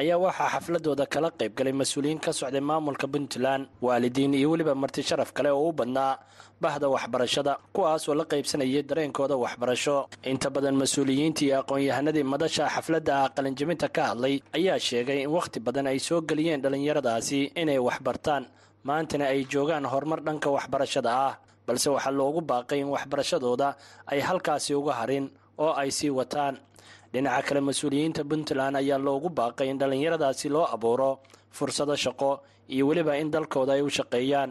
ayaa 0.00 0.16
waxaa 0.24 0.48
xafladooda 0.56 1.04
kala 1.12 1.28
qaybgalay 1.36 1.74
mas'uuliyiin 1.80 2.16
ka 2.24 2.32
socday 2.32 2.64
maamulka 2.64 3.04
puntland 3.12 3.68
waalidiin 3.84 4.32
iyo 4.40 4.48
weliba 4.56 4.74
marti 4.74 5.02
sharaf 5.04 5.36
kale 5.36 5.52
oo 5.52 5.68
u 5.68 5.72
badnaa 5.72 6.16
bahda 6.64 6.88
waxbarashada 6.88 7.52
kuwaas 7.76 8.08
oo 8.08 8.14
la 8.16 8.24
qaybsanayay 8.24 8.82
dareenkooda 8.82 9.36
waxbarasho. 9.36 10.08
Inta 10.24 10.48
badan 10.48 10.80
mas'uuliyiintii 10.80 11.44
iyo 11.52 11.60
aqoon-yahanadii 11.60 12.24
madasha 12.24 12.72
xafladda 12.72 13.28
qalinjibinta 13.36 13.88
ka 13.92 14.02
hadlay 14.16 14.40
ayaa 14.56 14.78
sheegay 14.80 15.20
in 15.24 15.30
wakhti 15.36 15.60
badan 15.60 15.86
ay 15.92 15.98
soo 16.00 16.24
geliyeen 16.24 16.62
dhallinyaradaasi 16.64 17.52
inay 17.62 17.76
waxbartaan 17.88 18.44
maantana 18.84 19.24
ay 19.32 19.44
joogaan 19.52 19.84
horumar 19.92 20.20
dhanka 20.26 20.48
waxbarashada 20.56 21.10
ah 21.28 21.34
balse 21.66 21.86
waxaa 21.90 22.10
loogu 22.18 22.40
baaqay 22.50 22.80
in 22.82 22.88
waxbarashadooda 22.94 23.68
ay 24.12 24.20
halkaasi 24.20 24.74
uga 24.74 24.92
harin 25.00 25.30
oo 25.58 25.72
ay 25.82 25.90
sii 25.90 26.10
wataan. 26.10 26.58
Dhinaca 27.12 27.42
kale 27.46 27.60
mas'uuliyiinta 27.60 28.24
puntland 28.24 28.76
ayaa 28.76 28.98
loogu 28.98 29.28
baaqay 29.28 29.68
in 29.70 29.78
dhallinyaradaasi 29.78 30.48
loo 30.48 30.66
abuuro 30.74 31.20
fursado 31.56 31.94
shaqo 31.96 32.40
iyo 32.68 32.86
weliba 32.88 33.14
in 33.20 33.30
dalkooda 33.30 33.72
ay 33.76 33.82
u 33.82 33.90
shaqeeyaan. 33.90 34.50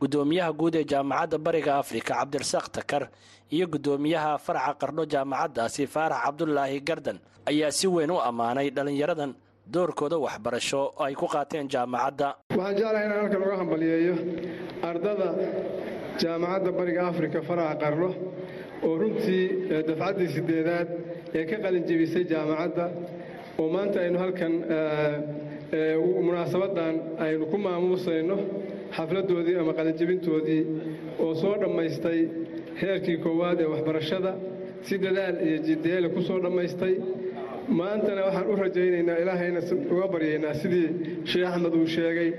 Guddoomiyaha 0.00 0.52
guud 0.52 0.74
ee 0.76 0.84
jaamacadda 0.84 1.38
bariga 1.38 1.72
afrika 1.82 2.14
cabdirasaaq 2.20 2.66
takar 2.76 3.08
iyo 3.50 3.66
guddoomiyaha 3.66 4.38
faraca 4.38 4.74
qardho 4.80 5.04
jaamacaddaasi 5.14 5.86
faarax 5.94 6.20
cabdulaahi 6.24 6.80
gardan 6.88 7.18
ayaa 7.50 7.70
si 7.72 7.86
weyn 7.88 8.10
u 8.10 8.20
ammaanay 8.20 8.68
dhallinyaradan 8.76 9.32
doorkooda 9.72 10.16
waxbarasho 10.18 10.80
oo 10.96 11.04
ay 11.04 11.14
ku 11.14 11.26
qaateen 11.26 11.68
jaamacadda. 11.68 12.28
Waxaan 12.56 12.76
jeclahay 12.76 13.04
inaan 13.06 13.20
halkan 13.22 13.42
uga 13.46 13.56
hambaliyeeyo 13.62 14.14
ardada 14.82 15.28
jaamacadda 16.22 16.70
bariga 16.78 17.02
afrika 17.10 17.42
faraha 17.48 17.74
qarno 17.82 18.08
oo 18.86 18.94
runtii 19.00 19.44
dafcaddii 19.88 20.28
sideedaad 20.34 20.88
ee 21.38 21.44
ka 21.50 21.56
qalinjebisay 21.64 22.24
jaamacadda 22.32 22.84
oo 23.58 23.68
maanta 23.74 23.98
aynu 24.04 24.18
halkan 24.22 24.52
munaasabadan 26.26 26.94
aynu 27.24 27.44
ku 27.50 27.58
maamuusayno 27.66 28.36
xafladdoodii 28.96 29.56
ama 29.62 29.72
qalinjebintoodii 29.78 30.62
oo 31.24 31.34
soo 31.34 31.54
dhammaystay 31.62 32.20
heerkii 32.80 33.18
koowaad 33.24 33.58
ee 33.60 33.68
waxbarashada 33.74 34.32
si 34.86 34.94
dadaal 35.04 35.36
iyo 35.46 35.58
jiddeele 35.66 36.08
ku 36.14 36.20
soo 36.28 36.38
dhammaystay 36.44 36.94
maantana 37.68 38.22
waxaan 38.26 38.46
u 38.52 38.56
rajaynaynaa 38.56 39.16
ilaahayna 39.22 39.60
uga 39.94 40.06
baryaynaa 40.12 40.54
sidii 40.62 40.88
sheekh 41.30 41.48
axmed 41.52 41.74
uu 41.80 41.86
sheegay 41.96 42.30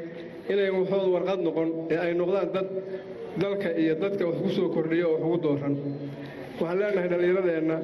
inay 0.51 0.69
waxooda 0.77 1.07
warqad 1.15 1.39
noqon 1.47 1.69
ee 1.93 1.97
ay 2.05 2.13
noqdaan 2.21 2.49
dad 2.55 2.67
dalka 3.41 3.69
iyo 3.81 3.93
dadka 4.03 4.23
wax 4.29 4.37
ku 4.43 4.49
soo 4.57 4.69
kordhiya 4.75 5.07
oo 5.07 5.13
wax 5.13 5.23
ugu 5.27 5.37
dooran. 5.45 5.73
Waxaan 6.59 6.79
leenahay 6.79 7.07
dhallinyaradeenna 7.11 7.77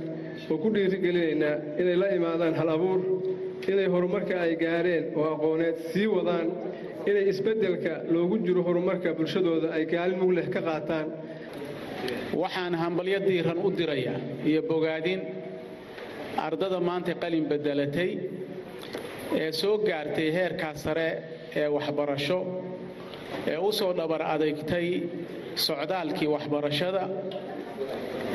oo 0.52 0.58
ku 0.64 0.68
dhiirigelinaynaa 0.76 1.56
inay 1.82 1.96
la 2.02 2.08
imaadaan 2.18 2.54
hal 2.60 2.70
abuur 2.76 3.00
inay 3.72 3.88
horumarka 3.94 4.36
ay 4.46 4.54
gaareen 4.64 5.04
oo 5.20 5.26
aqooneed 5.36 5.76
sii 5.92 6.08
wadaan 6.16 6.48
inay 7.10 7.26
isbeddelka 7.32 7.94
loogu 8.14 8.36
jiro 8.46 8.62
horumarka 8.68 9.10
bulshadooda 9.18 9.68
ay 9.78 9.84
kaalin 9.94 10.20
mug 10.22 10.32
leh 10.38 10.48
ka 10.56 10.62
qaataan. 10.70 11.08
Waxaan 12.42 12.74
hambalyo 12.82 13.20
diiran 13.28 13.58
u 13.66 13.70
dirayaa 13.80 14.20
iyo 14.50 14.62
bogaadin 14.72 15.20
ardada 16.38 16.80
maanta 16.80 17.14
qalin 17.24 17.46
beddelatay 17.52 18.12
ee 19.42 19.52
soo 19.62 19.78
gaartay 19.88 20.30
heerkaa 20.38 20.74
sare 20.84 21.08
ee 21.60 21.68
waxbarasho 21.76 22.40
ee 23.52 23.58
u 23.58 23.70
soo 23.80 23.92
dhabar 24.00 24.22
adeygtay 24.34 24.88
socdaalkii 25.66 26.28
waxbarashada 26.36 27.04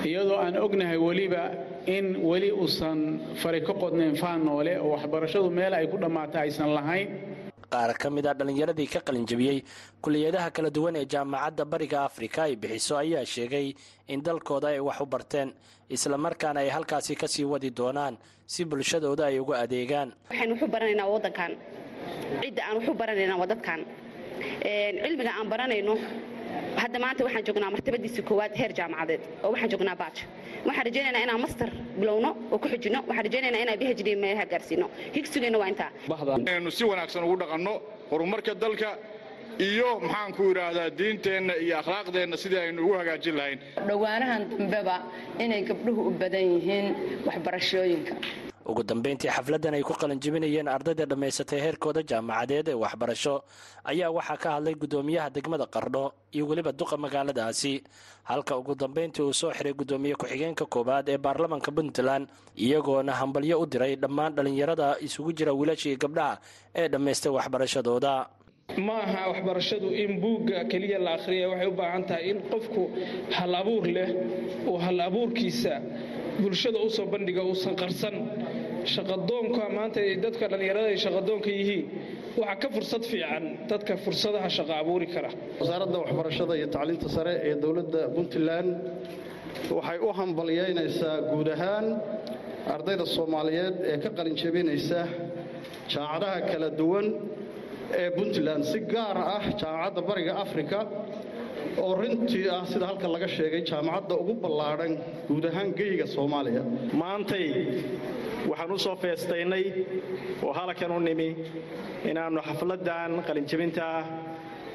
iyadoo 0.08 0.38
aan 0.44 0.56
ognahay 0.64 0.98
weliba 0.98 1.44
in 1.96 2.06
weli 2.30 2.50
uusan 2.52 3.20
fari 3.42 3.60
ka 3.68 3.72
qodnayn 3.82 4.14
faan 4.22 4.40
noole 4.48 4.74
oo 4.80 4.90
waxbarashadu 4.94 5.50
meel 5.58 5.74
ay 5.74 5.86
ku 5.92 5.96
dhammaata 5.98 6.38
aysan 6.44 6.70
lahayn 6.78 7.08
qaar 7.72 7.92
ka 8.02 8.08
mid 8.10 8.26
a 8.26 8.34
dhallinyaradii 8.34 8.86
ka 8.94 9.00
qalinjabiyey 9.08 9.58
kuliyadaha 10.02 10.50
kala 10.56 10.70
duwan 10.70 10.96
ee 10.96 11.04
jaamacadda 11.14 11.64
bariga 11.64 11.98
afrika 12.08 12.42
ay 12.48 12.56
bixiso 12.56 12.94
ayaa 13.02 13.24
sheegay 13.34 13.74
in 14.08 14.22
dalkooda 14.22 14.68
ay 14.74 14.80
wax 14.88 15.00
u 15.00 15.06
barteen 15.06 15.52
islamarkaana 15.88 16.60
ay 16.64 16.68
halkaasi 16.76 17.14
ka 17.16 17.28
sii 17.28 17.44
wadi 17.44 17.70
doonaan 17.70 18.16
si 18.46 18.64
bulshadooda 18.64 19.24
ay 19.26 19.38
uga 19.40 19.56
adeegaan. 19.64 20.12
Waxaynu 20.30 20.52
waxu 20.54 20.66
baranaynaa 20.74 21.06
waddankan. 21.14 21.52
Cidda 22.42 22.62
aan 22.68 22.76
waxu 22.78 22.94
baranaynaa 23.00 23.36
waa 23.40 23.46
dadkan 23.52 23.80
cilmiga 25.04 25.32
aan 25.38 25.48
baranayno 25.52 25.94
hadda 26.76 26.98
maanta 27.04 27.24
waxaan 27.24 27.44
joognaa 27.46 27.70
martabadiisa 27.74 28.22
koowaad 28.28 28.52
heer 28.60 28.72
jaamacadeed 28.78 29.20
oo 29.42 29.50
waxaan 29.52 29.70
joognaa 29.72 29.96
baaj 30.02 30.16
waxaan 30.66 30.86
rajaynaynaa 30.88 31.22
inaan 31.26 31.40
master 31.40 31.68
bilowno 32.00 32.30
oo 32.52 32.58
ku 32.58 32.68
xujino 32.68 32.98
waxaan 33.08 33.24
rajaynaynaa 33.26 33.62
inaan 33.64 33.78
phd 33.78 34.08
meelaha 34.24 34.46
gaarsiino. 34.52 34.86
Higsigeenna 35.14 35.58
waa 35.58 35.68
intaa. 35.72 35.90
Aynu 36.54 36.70
si 36.70 36.84
wanaagsan 36.84 37.24
ugu 37.24 37.36
dhaqanno 37.42 37.74
horumarka 38.10 38.54
dalka 38.54 38.90
iyo 39.68 39.90
maxaan 40.00 40.32
ku 40.36 40.42
idhaahdaa 40.52 40.90
diinteenna 40.98 41.54
iyo 41.64 41.74
akhlaaqdeenna 41.80 42.36
sidii 42.42 42.58
aynu 42.64 42.80
ugu 42.84 42.94
hagaajin 43.00 43.36
lahayn. 43.38 43.58
Dhowaanahan 43.88 44.42
dambeba 44.58 44.96
inay 45.44 45.62
gabdhuhu 45.70 46.00
u 46.08 46.10
badan 46.20 46.46
yihiin 46.54 46.86
waxbarashooyinka 47.26 48.14
ugu 48.68 48.82
dambayntii 48.84 49.30
xafladdan 49.32 49.74
ay 49.74 49.82
ku 49.82 49.94
qalinjibinayeen 50.00 50.68
ardayda 50.68 51.04
dhammaysatay 51.10 51.60
heerkooda 51.64 52.02
jaamacadeed 52.10 52.68
ee 52.68 52.74
waxbarasho. 52.84 53.34
Ayaa 53.90 54.10
waxaa 54.16 54.36
ka 54.42 54.48
hadlay 54.56 54.74
guddoomiyaha 54.74 55.30
degmada 55.36 55.66
qardho 55.74 56.12
iyo 56.36 56.44
weliba 56.50 56.72
duqa 56.72 56.96
magaaladaasi. 57.04 57.74
Halka 58.28 58.52
ugu 58.60 58.74
dambayntii 58.74 59.22
uu 59.24 59.32
soo 59.32 59.50
xiray 59.56 59.72
guddoomiye 59.72 60.14
ku-xigeenka 60.20 60.64
koowaad 60.74 61.08
ee 61.08 61.16
baarlamanka 61.18 61.70
puntland 61.72 62.28
iyagoona 62.56 63.12
hambalyo 63.20 63.56
u 63.62 63.66
diray 63.66 63.96
dhammaan 63.96 64.34
dhallinyarada 64.36 64.96
isugu 65.06 65.32
jira 65.32 65.52
wiilashii 65.58 65.96
gabdhaha 65.96 66.34
ee 66.80 66.88
dhammaystay 66.92 67.32
waxbarashadooda. 67.32 68.14
Ma 68.86 69.00
aha 69.00 69.22
waxbarashadu 69.32 69.88
in 70.02 70.20
buugga 70.20 70.68
keliya 70.68 70.98
la 71.00 71.10
akhriya 71.16 71.48
waxay 71.48 71.68
u 71.68 71.72
baahan 71.80 72.04
tahay 72.08 72.24
in 72.32 72.38
qofku 72.52 72.82
hal 73.36 73.54
abuur 73.60 73.84
leh 73.96 74.08
oo 74.68 74.76
hal 74.84 75.00
abuurkiisa 75.08 75.74
bulshada 76.42 76.78
u 76.86 76.90
soo 76.96 77.06
bandhiga 77.12 77.42
uusan 77.48 77.74
qarsan 77.80 78.14
shaqadoonka 78.94 79.62
maanta 79.76 80.00
dadka 80.24 80.44
dhallinyarada 80.52 80.88
ay 80.92 80.96
shaqadoonka 81.04 81.50
yihiin 81.58 81.84
waxaa 82.40 82.56
ka 82.62 82.68
fursad 82.76 83.02
fiican 83.10 83.44
dadka 83.70 83.92
fursadaha 84.04 84.48
shaqa 84.58 84.74
abuuri 84.82 85.06
kara. 85.14 85.30
Wasaaradda 85.60 85.96
waxbarashada 86.04 86.52
iyo 86.58 86.68
tacliinta 86.76 87.08
sare 87.16 87.32
ee 87.48 87.54
dowladda 87.62 88.00
puntland 88.16 88.70
waxay 89.76 89.98
u 89.98 90.08
hambalyaynaysaa 90.18 91.16
guud 91.32 91.48
ahaan 91.56 91.86
ardayda 92.74 93.04
soomaaliyeed 93.16 93.76
ee 93.92 93.98
ka 94.04 94.10
qalinjabinaysa 94.18 95.00
jaamacadaha 95.92 96.38
kala 96.50 96.68
duwan 96.80 97.06
ee 98.02 98.08
puntland 98.16 98.62
si 98.70 98.78
gaar 98.94 99.16
ah 99.36 99.42
jaamacadda 99.62 100.00
bariga 100.10 100.32
afrika 100.44 100.78
oo 101.82 101.92
runtii 102.00 102.44
ah 102.56 102.62
sida 102.72 102.84
halkan 102.90 103.10
laga 103.16 103.28
sheegay 103.36 103.62
jaamacadda 103.70 104.14
ugu 104.22 104.34
ballaadhan 104.44 104.92
guud 105.30 105.44
ahaan 105.50 105.68
geyga 105.80 106.06
soomaaliya. 106.16 106.62
Maantay 107.02 107.44
waxaan 108.50 108.72
u 108.72 108.78
soo 108.84 108.96
feestaynay 109.02 109.64
oo 110.46 110.52
halkan 110.58 110.90
u 110.96 111.00
nimi 111.08 111.28
inaannu 112.10 112.40
xafladdan 112.48 113.10
qalinjebinta 113.28 113.86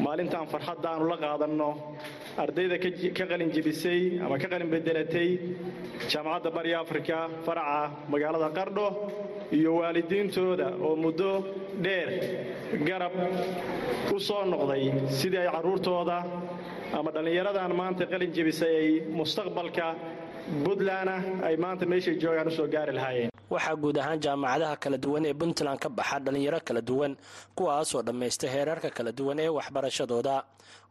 maalintaan 0.05 0.47
farxadda 0.51 0.87
aanu 0.91 1.05
la 1.11 1.17
qaadanno 1.23 1.69
ardayda 2.43 2.75
ka 3.17 3.25
qalinjebisay 3.31 4.01
ama 4.25 4.35
ka 4.41 4.47
qalin 4.53 4.69
bedelatay 4.73 5.29
jaamacadda 6.11 6.49
bariga 6.57 6.77
afrika 6.85 7.17
faraca 7.45 7.79
magaalada 8.11 8.49
qardho 8.57 8.87
iyo 9.57 9.71
waalidiintooda 9.79 10.67
oo 10.85 10.93
muddo 11.03 11.29
dheer 11.85 12.09
garab 12.87 13.13
u 14.15 14.19
soo 14.27 14.43
noqday 14.53 14.83
sidii 15.19 15.39
ay 15.43 15.49
carruurtooda 15.55 16.17
ama 16.97 17.09
dhallinyaradan 17.15 17.71
maanta 17.81 18.03
qalin 18.11 18.31
jebisay 18.37 18.73
ay 18.83 18.89
mustaqbalka 19.19 19.87
puntlandna 20.65 21.15
ay 21.47 21.55
maanta 21.63 21.83
meeshay 21.91 22.15
joogaan 22.23 22.47
u 22.51 22.51
soo 22.59 22.67
gaari 22.75 22.93
lahaayeen 22.99 23.32
waxaa 23.51 23.75
guud 23.75 23.97
ahaan 23.97 24.19
jaamacadaha 24.25 24.75
kala 24.83 24.97
duwan 24.97 25.25
ee 25.29 25.33
puntland 25.33 25.79
ka 25.83 25.89
baxa 25.89 26.19
dhallinyaro 26.19 26.59
kala 26.67 26.81
duwan 26.81 27.13
kuwaasoo 27.57 28.01
dhammaysta 28.07 28.47
heerarka 28.53 28.89
kala 28.89 29.11
duwan 29.11 29.39
ee 29.39 29.49
waxbarashadooda. 29.57 30.35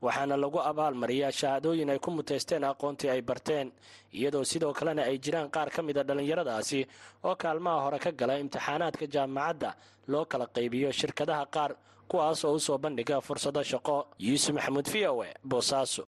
Waxaana 0.02 0.36
lagu 0.36 0.58
abaalmariyaa 0.70 1.30
shahaadooyin 1.40 1.90
ay 1.90 1.98
ku 1.98 2.10
muteysteen 2.10 2.64
aqoontii 2.64 3.10
ay 3.14 3.22
barteen 3.22 3.72
iyadoo 4.12 4.44
sidoo 4.44 4.72
kalena 4.72 5.02
ay 5.10 5.18
jiraan 5.18 5.50
qaar 5.50 5.70
ka 5.70 5.82
mida 5.82 6.02
dhallinyaradaasi 6.04 6.80
oo 7.24 7.34
kaalmaha 7.42 7.78
hore 7.84 7.98
ka 7.98 8.10
gala 8.12 8.34
imtixaanaadka 8.42 9.06
jaamacadda 9.14 9.70
loo 10.08 10.24
kala 10.24 10.46
qaybiyo 10.56 10.92
shirkadaha 10.92 11.44
qaar 11.54 11.70
kuwaas 12.10 12.44
oo 12.44 12.54
u 12.54 12.60
soo 12.60 12.78
bandhiga 12.78 13.20
fursado 13.20 13.62
shaqo. 13.62 13.96
Yuusuf 14.18 14.54
maxamuud 14.54 14.86
v 14.92 15.06
o 15.08 15.24
e 15.24 15.30
boosaaso 15.50 16.02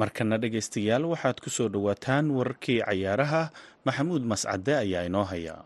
markana 0.00 0.36
dhegaystayaal 0.42 1.04
waxaad 1.12 1.38
ku 1.44 1.48
soo 1.56 1.68
dhowaataan 1.74 2.26
wararkii 2.36 2.80
cayaaraha. 2.86 3.42
Maxamuud 3.86 4.22
mascade 4.32 4.72
ayaa 4.84 5.06
inoo 5.08 5.26
haya. 5.32 5.56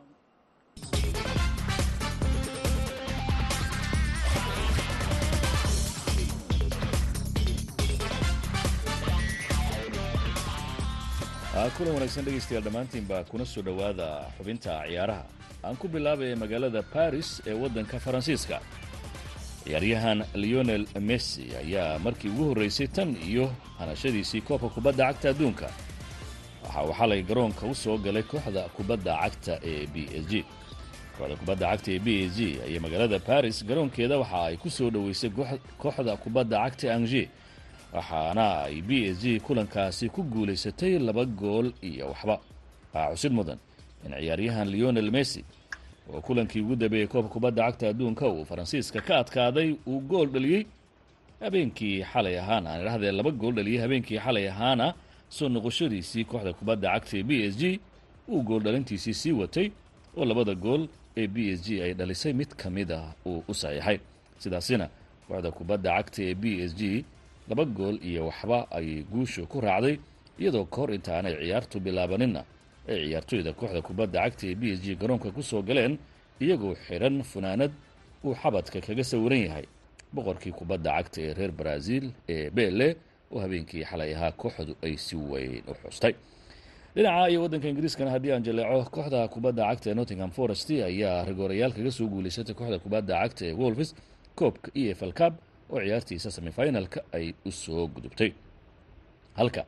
Kulan 11.77 11.95
wanaagsan 11.95 12.25
dhegaystayaal 12.27 12.65
dhammaantiinba 12.65 13.25
kuna 13.31 13.45
soo 13.47 13.63
dhowaada 13.63 14.09
xubinta 14.39 14.83
ciyaaraha 14.87 15.25
aan 15.65 15.77
ku 15.77 15.87
bilaabaya 15.89 16.35
magaalada 16.43 16.83
baris 16.95 17.43
ee 17.47 17.55
waddanka 17.63 17.99
faransiiska 18.01 18.59
ciyaaryahan 19.69 20.25
leonel 20.35 20.87
messi 21.01 21.45
ayaa 21.61 21.99
markii 21.99 22.29
ugu 22.33 22.45
horraysay 22.49 22.87
tan 22.89 23.17
iyo 23.31 23.53
hanashadiisii 23.79 24.41
koobka 24.41 24.69
kubadda 24.69 25.05
cagta 25.13 25.31
adduunka. 25.31 25.69
Waxa 26.65 26.83
uu 26.85 26.93
xalay 26.99 27.23
garoonka 27.23 27.67
u 27.67 27.75
soo 27.75 27.99
galay 27.99 28.23
kooxda 28.23 28.63
kubadda 28.77 29.13
cagta 29.23 29.55
ee 29.71 29.87
b 29.93 30.09
s 30.09 30.25
g. 30.31 30.45
Kooxda 31.19 31.37
kubadda 31.37 31.67
cagta 31.71 31.91
ee 31.93 31.99
b 31.99 32.09
s 32.29 32.33
g 32.37 32.41
ayaa 32.67 32.81
magaalada 32.85 33.19
baris 33.29 33.59
garoonkeeda 33.69 34.17
waxa 34.19 34.41
ay 34.49 34.57
ku 34.57 34.71
soo 34.71 34.91
dhoweysay 34.91 35.31
kooxda 35.83 36.17
kubadda 36.17 36.57
cagta 36.65 36.87
ange 36.97 37.29
waxaana 37.93 38.47
ay 38.73 38.81
b 38.81 38.91
s 39.13 39.17
g 39.23 39.41
kulankaasi 39.47 40.09
ku 40.09 40.23
guulaysatay 40.33 40.99
laba 40.99 41.25
gool 41.25 41.73
iyo 41.85 42.07
waxba. 42.13 42.37
Waxaa 42.95 43.13
xusid 43.15 43.33
mudan 43.37 43.59
in 44.05 44.13
ciyaaryahan 44.17 44.69
leonel 44.73 45.11
messi 45.11 45.45
oo 46.15 46.21
kulankii 46.21 46.61
ugu 46.65 46.77
dambeeyey 46.77 47.07
koobka 47.13 47.33
kubadda 47.35 47.63
cagta 47.67 47.89
adduunka 47.89 48.25
uu 48.29 48.45
faransiiska 48.45 49.01
ka 49.01 49.15
adkaaday 49.23 49.69
uu 49.87 50.01
gool 50.01 50.27
dhaliyey 50.35 50.63
habeenkii 51.41 52.03
xalay 52.13 52.39
ahaana. 52.39 52.71
Aan 52.71 52.81
idhahdee 52.83 53.13
laba 53.13 53.31
gool 53.31 53.55
dhaliyey 53.55 53.81
habeenkii 53.83 54.19
xalay 54.25 54.49
ahaana 54.49 54.87
soo 55.37 55.49
noqoshadiisii 55.49 56.25
kooxda 56.31 56.53
kubadda 56.59 56.89
cagta 56.95 57.17
ee 57.19 57.23
b 57.23 57.31
s 57.51 57.55
g 57.61 57.81
uu 58.29 58.43
gool 58.43 58.63
dhalintiisii 58.63 59.15
sii 59.15 59.33
watay 59.33 59.67
oo 60.17 60.25
labada 60.25 60.55
gool 60.55 60.83
ee 61.17 61.27
b 61.27 61.37
s 61.57 61.61
g 61.67 61.83
ay 61.85 61.93
dhalisay 61.95 62.33
mid 62.33 62.49
ka 62.61 62.71
mid 62.71 62.91
ah 62.93 63.13
uu 63.27 63.43
u 63.49 63.55
saxiixay. 63.55 63.99
Sidaasina 64.43 64.87
kooxda 65.29 65.51
kubadda 65.51 65.91
cagta 65.97 66.23
ee 66.29 66.35
b 66.35 66.45
s 66.69 66.73
g 66.81 67.05
laba 67.49 67.65
gool 67.65 67.97
iyo 68.09 68.27
waxba 68.27 68.59
ayay 68.71 69.03
guusha 69.13 69.43
ku 69.47 69.61
raacday 69.61 69.97
iyadoo 70.41 70.65
ka 70.65 70.77
hor 70.81 70.91
intaanay 70.95 71.35
ciyaartu 71.43 71.81
bilaabaninna 71.81 72.43
ay 72.93 73.01
ciyaartoyda 73.09 73.53
kooxda 73.61 73.81
kubadda 73.89 74.19
cagta 74.25 74.45
ee 74.51 74.55
b 74.61 74.63
s 74.77 74.79
g 74.85 74.97
garoonka 75.01 75.29
ku 75.37 75.43
soo 75.43 75.63
galeen 75.69 75.95
iyagoo 76.45 76.75
xidhan 76.87 77.17
funaanad 77.31 77.73
uu 78.25 78.35
xabadka 78.43 78.81
kaga 78.87 79.05
sawiran 79.11 79.43
yahay. 79.47 79.67
Boqorkii 80.15 80.53
kubadda 80.59 80.91
cagta 80.97 81.19
ee 81.27 81.33
reer 81.39 81.53
baraaziil 81.59 82.07
ee 82.35 82.51
bele 82.51 82.89
oo 83.33 83.41
habeenkii 83.45 83.85
xalay 83.91 84.15
ahaa 84.17 84.33
kooxdu 84.43 84.73
ay 84.87 84.95
si 84.97 85.17
weyn 85.17 85.63
u 85.69 85.75
xustay. 85.83 86.15
Dhinaca 86.95 87.29
iyo 87.31 87.41
waddanka 87.43 87.69
ingiriiskana 87.69 88.11
haddii 88.15 88.33
aan 88.33 88.43
jaleeco 88.47 88.91
kooxda 88.97 89.29
kubadda 89.35 89.63
cagta 89.71 89.87
ee 89.91 89.95
nottingham 89.95 90.31
forest 90.31 90.71
ayaa 90.71 91.25
rigoorayaal 91.29 91.73
kaga 91.77 91.91
soo 91.99 92.07
guulaysatay 92.13 92.55
kooxda 92.59 92.79
kubadda 92.85 93.15
cagta 93.23 93.43
ee 93.47 93.53
wolfs 93.61 93.91
koobka 94.39 94.69
e 94.75 94.91
f 94.99 95.01
l 95.03 95.13
cab 95.21 95.33
oo 95.73 95.81
ciyaartiisa 95.85 96.31
semifinalka 96.37 97.01
ay 97.17 97.27
u 97.45 97.51
soo 97.63 97.87
gudubtay. 97.95 98.31
Halka 99.39 99.63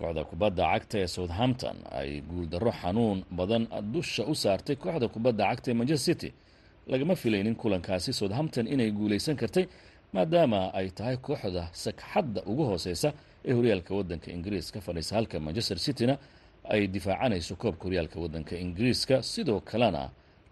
kooxda 0.00 0.22
kubadda 0.30 0.62
cagta 0.72 0.96
ee 1.02 1.06
southampton 1.16 1.76
ay 2.00 2.10
guuldarro 2.30 2.72
xanuun 2.80 3.18
badan 3.38 3.62
dusha 3.94 4.22
u 4.24 4.34
saartay 4.42 4.76
kooxda 4.84 5.06
kubadda 5.14 5.44
cagta 5.50 5.68
ee 5.70 5.74
manchester 5.80 6.06
city. 6.14 6.30
Lagama 6.92 7.14
filaynin 7.22 7.54
kulankaasi 7.62 8.10
southampton 8.20 8.66
inay 8.74 8.90
guulaysan 8.98 9.36
kartay 9.42 9.64
maadaama 10.14 10.60
ay 10.78 10.86
tahay 10.98 11.16
kooxda 11.26 11.62
sagxadda 11.84 12.40
ugu 12.50 12.64
hooseysa 12.70 13.08
ee 13.48 13.52
horyaalka 13.58 13.92
waddanka 13.98 14.28
ingiriiska. 14.36 14.78
Fadhiisa 14.86 15.12
halka 15.18 15.36
manchester 15.46 15.78
cityna 15.86 16.14
ay 16.74 16.82
difaacanayso 16.94 17.54
koobka 17.62 17.84
horyaalka 17.86 18.16
waddanka 18.24 18.52
ingiriiska 18.64 19.16
sidoo 19.32 19.60
kalena 19.70 20.02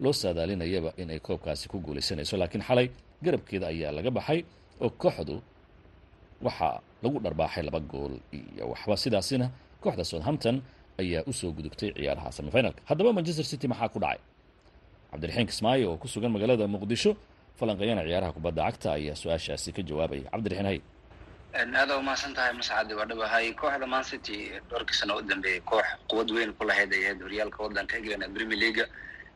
loo 0.03 0.13
saadaalinayaba 0.21 0.91
inay 1.03 1.19
koobkaasi 1.27 1.65
ku 1.71 1.77
guulaysanayso. 1.85 2.33
Laakiin 2.41 2.63
xalay 2.67 2.87
garabkeeda 3.25 3.65
ayaa 3.73 3.91
laga 3.97 4.11
baxay 4.17 4.39
oo 4.83 4.89
kooxdu 5.03 5.35
waxaa 6.45 6.75
lagu 7.03 7.17
dharbaaxay 7.25 7.63
laba 7.67 7.79
gool 7.91 8.13
iyo 8.37 8.65
waxba. 8.73 8.95
Sidaasina 9.03 9.47
kooxda 9.83 10.03
southampton 10.11 10.55
ayaa 11.01 11.23
u 11.29 11.33
soo 11.39 11.51
gudubtay 11.57 11.89
ciyaaraha 11.97 12.29
semifinalka. 12.37 12.79
Haddaba 12.89 13.09
manchester 13.17 13.45
city 13.51 13.67
maxaa 13.71 13.89
ku 13.93 13.99
dhacay? 14.03 14.19
Cabdiraxiin 15.11 15.47
kismaayo 15.51 15.85
oo 15.91 15.97
ku 16.01 16.07
sugan 16.13 16.31
magaalada 16.35 16.65
muqdisho 16.75 17.11
falanqeeyana 17.59 18.03
ciyaaraha 18.07 18.31
kubadda 18.37 18.61
cagta 18.67 18.87
ayaa 18.97 19.15
su'aashaasi 19.21 19.69
ka 19.75 19.81
jawaabaya. 19.89 20.27
Cabdiraxiin 20.33 20.67
hay 20.71 20.79
aada 21.59 21.93
umahadsan 22.01 22.33
tahay 22.37 22.53
mascadi 22.59 22.93
waa 22.99 23.05
dhawahay 23.09 23.47
kooxda 23.61 23.87
man 23.93 24.03
city 24.11 24.37
dhowrkii 24.69 24.93
sano 24.99 25.13
u 25.17 25.21
dambeeyay 25.31 25.61
koox 25.71 25.85
quwad 26.09 26.29
weyn 26.35 26.51
ku 26.57 26.63
lahayd 26.69 26.91
ay 26.93 27.01
ahayd 27.05 27.19
horyaalka 27.25 27.57
waddanka 27.65 27.93
england 27.99 28.21
ee 28.25 28.29
premier 28.35 28.59
leaga 28.63 28.85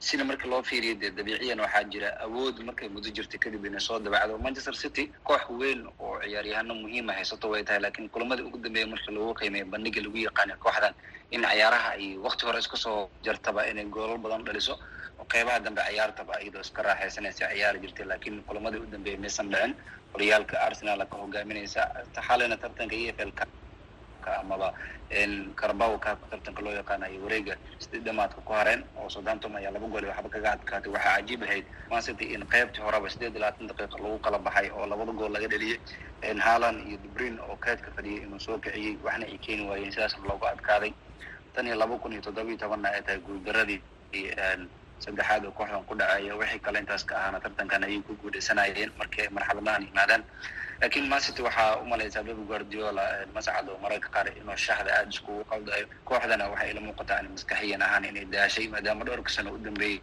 sina 0.07 0.23
marka 0.29 0.45
loo 0.51 0.61
fiiriyo 0.69 0.95
dee 1.01 1.11
dabiiciyan 1.17 1.59
waxaa 1.65 1.83
jira 1.93 2.09
awood 2.25 2.57
markay 2.67 2.87
muddo 2.95 3.09
jirta 3.17 3.37
kadib 3.43 3.63
inay 3.69 3.79
soo 3.87 3.99
dabacdo 4.05 4.37
manchester 4.45 4.75
city 4.83 5.03
koox 5.27 5.43
weyn 5.59 5.81
oo 6.05 6.13
ciyaaryahano 6.23 6.73
muhiima 6.83 7.11
haysato 7.17 7.45
way 7.53 7.63
tahay 7.67 7.79
laakiin 7.85 8.09
kulamadii 8.13 8.43
ugu 8.49 8.57
dambeeya 8.65 8.87
marka 8.93 9.09
lagu 9.15 9.33
qiimeeyo 9.39 9.65
bandhiga 9.73 9.99
lagu 10.05 10.17
yaqaana 10.27 10.55
kooxdan 10.65 10.93
in 11.35 11.41
ciyaaraha 11.51 11.89
ay 11.97 12.05
wakti 12.25 12.43
hore 12.47 12.59
iska 12.63 12.77
soo 12.85 12.97
jartaba 13.25 13.61
inay 13.71 13.85
goolal 13.95 14.17
badan 14.25 14.43
dhaliso 14.47 14.75
qeybaha 15.33 15.59
dambe 15.65 15.81
ciyaartaba 15.89 16.33
iyadoo 16.43 16.61
iska 16.67 16.81
raaxaysanaysa 16.87 17.45
ciyaari 17.53 17.79
jirtay. 17.83 18.05
Laakiin 18.11 18.43
kulamadii 18.47 18.81
u 18.83 18.87
dambeeyay 18.93 19.19
maysan 19.23 19.47
dhicin 19.53 19.73
horyaalka 20.13 20.55
arsenal 20.67 20.99
ka 21.11 21.15
hogaaminaysa 21.21 21.81
xalina 22.27 22.55
tartanka 22.63 22.95
e 22.95 23.13
l 24.31 24.35
amaba 24.43 24.69
carabao 25.55 25.97
kaabka 25.99 26.25
tartanka 26.31 26.61
loo 26.65 26.73
yaqaana 26.79 27.09
iyo 27.09 27.21
wareega 27.23 27.55
sidii 27.79 27.99
dhamaadka 28.07 28.41
ku 28.41 28.53
hareen 28.53 28.81
oo 28.97 29.09
southampton 29.09 29.55
ayaa 29.55 29.71
laba 29.75 29.87
gool 29.87 30.05
waxba 30.11 30.29
kaga 30.29 30.49
adkaatay 30.55 30.91
waxaa 30.95 31.15
cajiib 31.17 31.43
ahayd 31.43 31.65
mancity 31.91 32.25
in 32.33 32.41
qeybtii 32.53 32.81
horeba 32.85 33.09
sideed 33.09 33.33
iyo 33.35 33.41
labaatan 33.43 33.67
daqiiqa 33.69 33.97
lagu 34.03 34.19
kala 34.25 34.39
baxay 34.39 34.69
oo 34.71 34.85
labada 34.91 35.11
gool 35.19 35.31
laga 35.35 35.47
dheliyey 35.53 35.77
haaland 36.45 36.77
iyo 36.87 36.97
dubrin 37.03 37.39
oo 37.39 37.55
keedka 37.63 37.91
fadhiyay 37.95 38.23
inuu 38.25 38.39
soo 38.39 38.57
kiciyey 38.63 38.97
waxna 39.05 39.25
ay 39.31 39.37
keeni 39.37 39.63
waayeen 39.69 39.91
sidaasna 39.91 40.23
loogu 40.29 40.45
adkaaday. 40.47 40.93
Tan 41.53 41.67
iyo 41.67 41.75
laba 41.75 41.97
kun 42.01 42.11
iyo 42.13 42.21
toddobiyo 42.21 42.57
tobanna 42.57 42.89
ay 42.95 43.01
tahay 43.05 43.19
guuldaradii 43.19 43.79
saddexaad 44.99 45.45
oo 45.45 45.51
kooxdan 45.51 45.83
ku 45.89 45.95
dhacaya 45.95 46.35
wixii 46.35 46.59
kale 46.65 46.79
intaas 46.79 47.03
ka 47.05 47.15
ahaana 47.17 47.39
tartankan 47.39 47.83
ayay 47.83 48.01
ku 48.07 48.13
guuleysanayeen 48.21 48.91
markii 48.99 49.27
marxaladahan 49.35 49.83
yimaadaan 49.87 50.23
laakiin 50.81 51.07
mancity 51.09 51.41
waxaa 51.47 51.77
u 51.81 51.85
malaysaa 51.85 52.23
beb 52.23 52.39
guardiola 52.47 53.03
mascad 53.35 53.69
oo 53.69 53.77
mararka 53.83 54.09
qaar 54.15 54.27
inuu 54.37 54.57
shaxda 54.65 54.91
aada 54.97 55.09
iskugu 55.09 55.43
qaldayo 55.51 55.85
kooxdana 56.05 56.45
waxay 56.53 56.69
ila 56.71 56.81
muuqataa 56.87 57.19
in 57.23 57.29
maskaxiyan 57.35 57.81
ahaan 57.81 58.05
inay 58.05 58.25
daashay 58.25 58.67
maadaama 58.73 59.03
dhowrka 59.07 59.29
sano 59.35 59.49
u 59.53 59.57
dambeeyey 59.57 59.99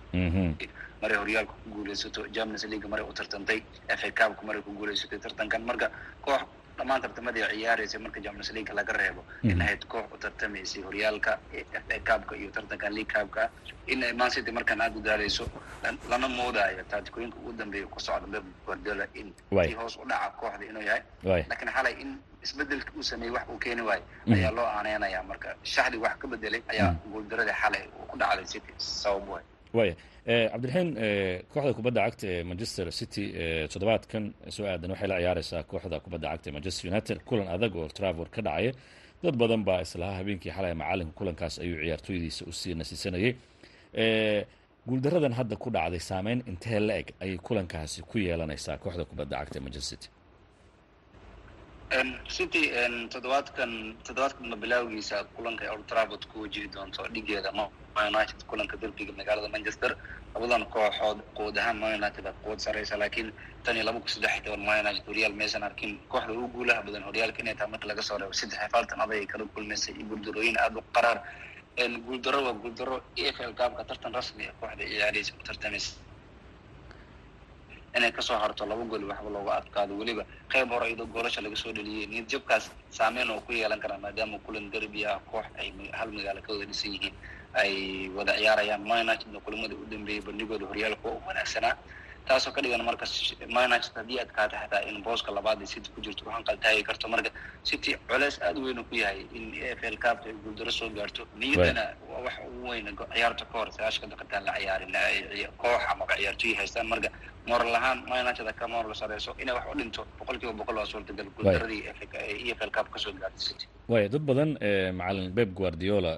maray 1.02 1.16
horyaalka 1.16 1.52
ku 1.64 1.68
guuleysato 1.74 2.20
champions 2.34 2.64
league 2.70 2.88
maray 2.92 3.04
u 3.08 3.12
tartantay 3.12 3.60
f 3.88 4.00
a 4.04 4.10
cupka 4.18 4.42
maray 4.48 4.62
ku 4.62 4.72
guuleysatay 4.78 5.18
tartankan. 5.18 5.62
Marka 5.68 5.88
koox 6.24 6.42
dhammaan 6.80 7.02
tartamadii 7.04 7.44
ciyaaraysay 7.52 8.00
marka 8.04 8.20
champions 8.24 8.50
league 8.56 8.74
laga 8.80 8.92
reebo 9.00 9.22
in 9.52 9.60
ahayd 9.64 9.82
koox 9.92 10.06
u 10.14 10.18
tartamaysay 10.24 10.82
horyaalka 10.88 11.32
f 11.52 11.68
a 11.96 11.98
cupka 12.08 12.34
iyo 12.40 12.50
tartankan 12.56 12.92
league 12.98 13.12
cupka 13.16 13.44
in 13.92 14.00
man 14.20 14.30
city 14.34 14.50
markaan 14.58 14.80
aada 14.84 14.96
u 14.98 15.02
daalayso 15.08 15.44
lana 16.10 16.28
moodaayo 16.38 16.82
taatikooyinka 16.92 17.36
ugu 17.42 17.52
dambeeya 17.60 17.86
ku 17.94 18.00
socda 18.06 18.26
beb 18.34 18.44
guardiola 18.66 19.06
in 19.20 19.28
kii 19.50 19.74
hoos 19.80 19.96
u 19.96 20.04
dhaca 20.10 20.30
kooxda 20.40 20.64
inuu 20.70 20.82
yahay. 20.88 21.02
Laakiin 21.50 21.70
xalay 21.76 21.94
in 22.02 22.10
isbeddelka 22.44 22.90
uu 22.96 23.02
sameeyey 23.02 23.34
wax 23.36 23.44
uu 23.52 23.58
keeni 23.64 23.82
waayo 23.88 24.02
ayaa 24.34 24.50
loo 24.58 24.66
aaneynaya 24.76 25.22
marka 25.30 25.48
shaxdi 25.74 25.96
wax 26.04 26.14
ka 26.22 26.26
bedelay 26.32 26.62
ayaa 26.72 26.90
guuldaradii 27.12 27.56
xalay 27.62 27.84
uu 27.98 28.06
ku 28.10 28.16
dhacday 28.22 28.46
city 28.52 28.72
sabab 28.78 29.28
way 29.34 29.42
waya 29.78 29.94
cabdiraxiin 30.52 30.88
kooxda 31.52 31.72
kubadda 31.78 32.00
cagta 32.06 32.26
ee 32.34 32.42
manchester 32.50 32.86
city 32.98 33.24
toddobaadkan 33.72 34.24
soo 34.54 34.64
aadan 34.72 34.90
waxay 34.94 35.08
la 35.12 35.16
ciyaareysaa 35.22 35.62
kooxda 35.70 35.96
kubadda 36.04 36.26
cagta 36.32 36.46
ee 36.50 36.54
manchester 36.56 36.84
united. 36.92 37.16
Kulan 37.28 37.48
adag 37.54 37.72
oo 37.80 37.88
travor 37.98 38.28
ka 38.34 38.40
dhacaya 38.46 38.72
dad 39.22 39.34
badan 39.42 39.62
baa 39.68 39.80
islahaa 39.86 40.16
habeenkii 40.20 40.52
xalay 40.56 40.74
macalinka 40.80 41.12
kulankaas 41.18 41.54
ayuu 41.62 41.78
ciyaartooydiisa 41.84 42.42
u 42.50 42.52
sii 42.60 42.74
nasiisanayay. 42.80 43.32
Guuldaradan 44.88 45.32
hadda 45.38 45.56
ku 45.62 45.68
dhacday 45.76 46.00
saameyn 46.10 46.40
intee 46.50 46.80
la 46.80 46.94
eg 47.00 47.08
ayay 47.22 47.38
kulankaasi 47.46 48.02
ku 48.10 48.16
yeelanaysaa 48.18 48.76
kooxda 48.82 49.04
kubadda 49.10 49.36
cagta 49.40 49.56
ee 49.58 49.62
manchester 49.66 49.98
city 49.98 50.08
city 52.28 52.70
toddobaadkan 53.10 53.70
toddobaadkan 54.06 54.54
bilowgiisa 54.62 55.24
kulanka 55.34 55.66
old 55.72 55.86
trafford 55.90 56.22
ku 56.30 56.42
wajihi 56.46 56.68
doonto 56.74 57.02
dhigeeda 57.14 57.50
united 58.08 58.38
kulanka 58.46 58.76
derbiga 58.76 59.12
magaalada 59.12 59.48
manchester. 59.50 59.96
Labadan 60.34 60.62
kooxood 60.70 61.18
quud 61.34 61.58
ahaan 61.58 61.78
ma 61.82 61.88
united 61.98 62.24
a 62.26 62.32
quwad 62.42 62.58
sareysa 62.62 62.94
laakiin 62.96 63.32
tan 63.64 63.74
iyo 63.76 63.84
laba 63.84 63.98
kun 64.00 64.08
saddex 64.08 64.38
toban 64.44 64.62
ma 64.64 64.78
united 64.80 65.02
horyaal 65.08 65.34
maysan 65.34 65.62
arkin 65.68 65.98
kooxda 66.08 66.32
ugu 66.32 66.48
guulaha 66.54 66.82
badan 66.86 67.02
horyaalka 67.02 67.42
inay 67.42 67.54
tahay 67.58 67.70
marka 67.74 67.86
laga 67.90 68.02
soo 68.02 68.18
reebo 68.18 68.32
saddex 68.32 68.58
afartan 68.66 69.00
aday 69.04 69.18
ay 69.20 69.26
kala 69.26 69.44
kulmaysay 69.54 69.94
iyo 69.98 70.06
guuldarooyin 70.10 70.56
aada 70.62 70.78
u 70.78 70.82
qaraar 70.96 71.18
guuldaro 72.06 72.38
waa 72.46 72.54
guuldaro 72.62 72.96
e 73.16 73.26
f 73.34 73.38
gaabka 73.58 73.82
tartan 73.90 74.14
rasmi 74.14 74.42
ee 74.48 74.54
kooxda 74.60 74.84
ciyaaraysa 74.92 75.32
u 75.34 75.42
tartamaysa 75.48 75.90
inay 77.96 78.12
ka 78.12 78.22
soo 78.22 78.38
harto 78.42 78.66
laba 78.66 78.84
gool 78.90 79.04
waxba 79.10 79.30
looga 79.30 79.52
adkaado 79.60 79.92
weliba. 80.00 80.24
Qeyb 80.52 80.68
hore 80.70 80.86
iyadoo 80.90 81.06
goolasha 81.14 81.40
laga 81.44 81.56
soo 81.56 81.72
dheliyey 81.72 82.06
niyad 82.06 82.26
jabkaas 82.32 82.70
saameyn 82.90 83.30
oo 83.30 83.40
ku 83.46 83.52
yeelan 83.52 83.80
karaa 83.80 83.98
maadaama 84.04 84.38
kulan 84.46 84.70
derbi 84.70 85.06
ah 85.06 85.18
koox 85.30 85.46
ay 85.60 85.68
hal 85.98 86.08
magaalo 86.16 86.40
ka 86.46 86.50
wada 86.52 86.66
dhisan 86.70 86.92
yihiin 86.94 87.14
ay 87.62 87.72
wada 88.16 88.32
ciyaarayaan. 88.38 88.82
United 89.04 89.28
kulamada 89.44 89.74
u 89.74 89.84
dambeeyey 89.90 90.22
bandhigooda 90.26 90.66
horyaalka 90.70 91.08
u 91.08 91.18
wanaagsanaa 91.26 91.74
taasoo 92.28 92.52
ka 92.54 92.60
dhigan 92.64 92.82
marka 92.88 93.04
manchester 93.56 94.00
haddii 94.02 94.18
adkaata 94.24 94.56
xataa 94.62 94.82
in 94.90 95.02
booska 95.06 95.30
labaad 95.36 95.64
city 95.72 95.90
ku 95.94 96.00
jirto 96.04 96.22
waxaan 96.26 96.44
qaltaagi 96.48 96.82
karto. 96.88 97.08
Marka 97.08 97.30
city 97.70 97.96
culeys 98.08 98.36
aad 98.42 98.56
u 98.58 98.62
weyn 98.66 98.84
ku 98.84 98.94
yahay 99.02 99.26
in 99.38 99.44
f 99.78 99.80
l 99.92 99.96
cup 100.04 100.18
ay 100.26 100.32
guuldaro 100.44 100.70
soo 100.70 100.88
gaarto. 100.98 101.22
Niyaddana 101.40 101.84
waa 102.10 102.20
wax 102.26 102.34
ugu 102.46 102.68
weyn 102.70 102.86
ciyaarta 103.14 103.44
ka 103.50 103.54
hor 103.58 103.68
sagaashka 103.76 104.06
daqiiqataan 104.12 104.44
la 104.48 104.52
ciyaarin 104.58 104.92
koox 105.62 105.82
amaba 105.92 106.14
ciyaartoy 106.20 106.52
haystaan. 106.60 106.86
Marka 106.92 107.08
moral 107.50 107.74
ahaan 107.78 107.98
manchester 108.08 108.54
ka 108.60 108.66
moral 108.74 108.94
sareyso. 108.94 109.34
Inay 109.42 109.54
wax 109.58 109.64
u 109.72 109.78
dhinto 109.78 110.02
boqol 110.18 110.38
kiiba 110.40 110.52
boqol 110.60 110.76
waa 110.80 110.86
suurtagal 110.92 111.26
guuldaradii 111.36 111.82
e 111.88 112.52
f 112.54 112.60
l 112.62 112.70
cup 112.76 112.86
ka 112.94 112.98
soo 113.04 113.12
gaartay 113.22 113.44
city. 113.48 113.66
Waaya 113.88 114.08
dad 114.14 114.22
badan 114.28 114.50
macalin 114.98 115.30
beb 115.38 115.50
guardiola 115.60 116.12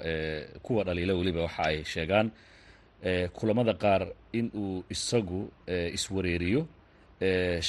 kuwa 0.66 0.84
dhaliila 0.84 1.14
weliba 1.20 1.42
waxa 1.46 1.62
ay 1.70 1.84
sheegaan 1.84 2.28
kulamada 3.36 3.74
qaar 3.74 4.02
in 4.32 4.50
uu 4.54 4.84
isagu 4.94 5.40
iswareeriyo 5.96 6.60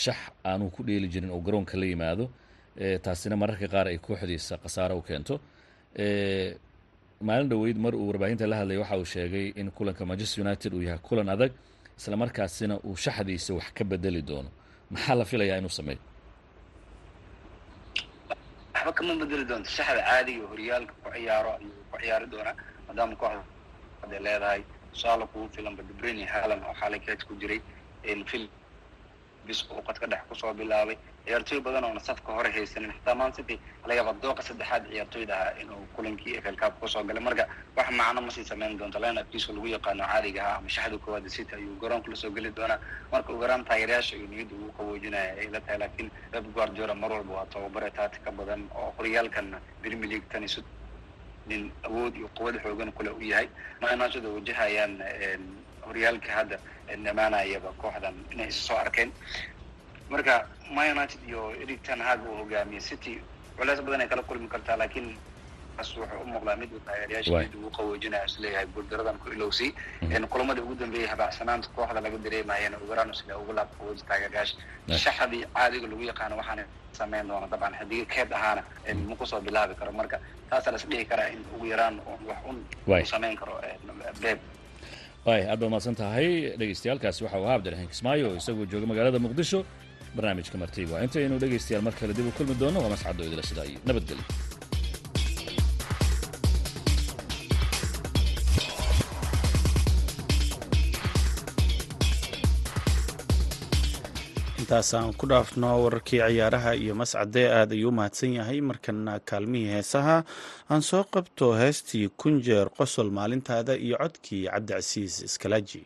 shax 0.04 0.18
aanu 0.46 0.70
ku 0.76 0.84
dheeli 0.84 1.08
jirin 1.14 1.30
oo 1.32 1.40
garoonka 1.46 1.78
la 1.78 1.86
yimaado 1.86 2.26
taasina 3.04 3.36
mararka 3.42 3.68
qaar 3.74 3.88
ay 3.88 3.98
kooxdiisa 3.98 4.58
khasaaro 4.64 4.96
u 4.98 5.02
keento. 5.02 5.36
Maalin 7.28 7.50
dhoweyd 7.50 7.78
mar 7.78 7.94
uu 7.96 8.08
warbaahinta 8.10 8.48
la 8.48 8.56
hadlaya 8.60 8.80
waxa 8.84 8.98
uu 8.98 9.06
sheegay 9.06 9.48
in 9.56 9.72
kulanka 9.72 10.06
manchester 10.06 10.40
united 10.46 10.74
uu 10.74 10.82
yahay 10.88 11.00
kulan 11.08 11.30
adag 11.30 11.52
isla 12.00 12.16
markaasina 12.18 12.76
uu 12.88 12.96
shaxdiisa 13.04 13.54
wax 13.58 13.68
ka 13.78 13.84
bedeli 13.84 14.22
doono. 14.22 14.50
Maxaa 14.92 15.16
la 15.16 15.26
filayaa 15.26 15.58
inuu 15.62 15.70
sameeyo? 15.80 16.02
Waxba 18.74 18.92
kama 18.98 19.14
bedeli 19.22 19.46
doonto. 19.50 19.70
Shaxda 19.76 20.02
caadiga 20.10 20.46
horyaalka 20.52 20.94
ku 21.04 21.10
ciyaaro 21.16 21.50
ayuu 21.58 21.74
ku 21.92 21.98
ciyaari 22.02 22.26
doonaa 22.34 22.56
maadaama 22.88 23.16
kooxda 23.22 24.20
leedahay 24.26 24.62
tusaale 24.94 25.26
kugu 25.32 25.48
filan 25.56 25.76
badbreni 25.78 26.24
haalan 26.34 26.62
oo 26.68 26.74
xaalay 26.80 27.00
keed 27.06 27.22
ku 27.28 27.34
jiray 27.42 27.60
fil 28.32 28.46
bis 29.48 29.60
uu 29.72 29.82
qadka 29.88 30.08
dhex 30.12 30.22
ku 30.30 30.36
soo 30.36 30.54
bilaabay. 30.54 30.96
Ciyaartooy 31.26 31.60
badan 31.66 31.84
oona 31.84 32.00
safka 32.00 32.32
hore 32.36 32.50
haysanin 32.56 32.92
xataa 32.96 33.16
man 33.16 33.32
city 33.38 33.56
laga 33.88 33.96
yaaba 34.00 34.14
dooqa 34.24 34.42
saddexaad 34.48 34.84
ciyaartooyda 34.92 35.34
ahaa 35.36 35.54
inuu 35.62 35.82
kulankii 35.96 36.40
cup 36.62 36.74
ku 36.80 36.88
soo 36.88 37.04
galay. 37.04 37.24
Marka 37.28 37.44
wax 37.78 37.88
macno 38.00 38.22
masii 38.28 38.46
samayn 38.52 38.78
doonto 38.80 39.00
lineupkiisa 39.04 39.54
lagu 39.56 39.68
yaqaano 39.76 40.04
caadiga 40.12 40.42
ahaa 40.44 40.58
ama 40.60 40.70
shaxda 40.76 40.98
koowaad 41.04 41.28
city 41.36 41.56
ayuu 41.56 41.76
garoonka 41.82 42.10
la 42.12 42.16
soo 42.16 42.32
geli 42.36 42.50
doonaa. 42.58 42.80
Marka 43.12 43.30
ugu 43.34 43.42
yaraan 43.44 43.66
taageerayaasha 43.68 44.16
iyo 44.18 44.28
niyadda 44.32 44.56
ugu 44.56 44.72
qaboojinaya 44.78 45.30
ay 45.42 45.48
la 45.54 45.60
tahay 45.66 45.78
laakiin 45.84 46.10
pep 46.32 46.46
guardiola 46.56 46.96
mar 46.96 47.12
walba 47.12 47.34
waa 47.38 47.46
tababare 47.54 47.92
taati 47.92 48.20
ka 48.26 48.32
badan 48.32 48.62
oo 48.80 48.90
horyaalkana 48.98 49.58
premier 49.82 50.10
league 50.12 50.28
tan 50.32 50.44
nin 51.48 51.72
awood 51.84 52.16
iyo 52.16 52.28
quwad 52.38 52.56
xoogan 52.64 52.92
kule 52.92 53.10
u 53.10 53.22
yahay. 53.22 53.48
Manchester 53.82 54.30
wajahayaan 54.32 54.94
horyaalka 55.88 56.32
hadda 56.32 56.58
dhamaanayaba 57.06 57.70
kooxdan 57.82 58.16
inay 58.32 58.48
is 58.48 58.56
soo 58.68 58.76
arkeen. 58.78 59.12
Marka 60.10 60.48
man 60.76 60.92
united 60.98 61.20
iyo 61.28 61.52
eric 61.62 61.84
ten 61.84 62.00
hag 62.02 62.20
uu 62.28 62.36
hogaamiye 62.44 62.82
city. 62.82 63.20
Culeys 63.58 63.82
badan 63.82 64.02
ay 64.02 64.08
kala 64.08 64.24
kulmi 64.24 64.48
kartaa 64.48 64.78
laakiin 64.78 65.10
as 65.10 65.33
wuxuu 65.78 66.04
u 66.24 66.26
muuqdaa 66.34 66.56
mid 66.62 66.70
uu 66.76 66.82
taageerayaasha 66.88 67.32
mid 67.44 67.54
ugu 67.60 67.70
qaboojinayo 67.78 68.26
is 68.30 68.36
leeyahay 68.44 68.68
guuldaradan 68.76 69.18
ku 69.24 69.28
ilowsay. 69.36 69.70
Kulamadii 70.34 70.64
ugu 70.66 70.76
dambeeyay 70.82 71.10
habaacsanaanta 71.14 71.68
kooxda 71.76 72.00
laga 72.06 72.18
dareemayana 72.26 72.78
ugaraan 72.84 73.14
sida 73.20 73.34
ugu 73.42 73.52
laab 73.58 73.70
qabooji 73.78 74.04
taageerayaasha 74.10 74.56
shaxadii 75.06 75.42
caadiga 75.56 75.88
lagu 75.92 76.04
yaqaano 76.12 76.36
waxaana 76.42 76.64
samayn 77.00 77.28
doona 77.30 77.48
dabcan. 77.54 77.74
Haddii 77.80 78.06
keed 78.14 78.32
ahaana 78.38 78.62
ma 79.10 79.16
ku 79.20 79.26
soo 79.32 79.42
bilaabi 79.48 79.74
karo 79.80 79.92
marka. 80.00 80.18
Taasaa 80.50 80.72
la 80.74 80.78
is 80.82 80.86
dhihi 80.92 81.06
karaa 81.12 81.30
in 81.36 81.42
ugu 81.56 81.66
yaraan 81.74 81.96
wax 82.30 82.40
un 82.50 82.58
u 82.88 83.06
samayn 83.14 83.36
karo 83.42 83.54
beeb. 84.24 84.40
Waay 85.26 85.42
aad 85.52 85.60
baad 85.62 85.70
mahadsan 85.74 85.96
tahay. 86.02 86.28
Dhegeystayaaalkaasi 86.60 87.20
waxa 87.26 87.38
uu 87.40 87.46
ahaa 87.48 87.56
abdiraxiin 87.60 87.90
kismaayo 87.94 88.26
oo 88.30 88.36
isagoo 88.42 88.66
jooga 88.72 88.88
magaalada 88.92 89.20
muqdisho. 89.26 89.60
Barnaamijka 90.16 90.58
martiba 90.62 90.96
intaynu 91.06 91.36
dhegeystayaal 91.44 91.84
mar 91.88 91.94
kale 92.00 92.14
dib 92.18 92.28
u 92.28 92.32
kulmi 92.38 92.56
doono. 92.62 92.80
Waa 92.84 92.92
mascadoo 92.96 93.26
idila 93.30 93.44
sidaa 93.50 93.66
iyo 93.70 93.80
nabadgelyo 93.88 94.26
intaasaan 104.74 105.14
ku 105.14 105.30
dhaafno 105.30 105.70
wararkii 105.86 106.18
ciyaaraha 106.26 106.72
iyo 106.74 106.94
mascade 106.98 107.46
aad 107.46 107.72
ayuu 107.78 107.92
mahadsan 107.94 108.34
yahay. 108.42 108.58
Markana 108.62 109.20
kaalmihii 109.30 109.70
heesaha 109.76 110.18
aan 110.70 110.82
soo 110.82 111.04
qabto 111.14 111.54
heestii 111.62 112.10
kunjeer 112.18 112.68
qosol 112.78 113.14
maalintaada 113.14 113.78
iyo 113.78 113.98
codkii 114.02 114.50
cabdicasiis 114.50 115.22
iskalaaji 115.30 115.82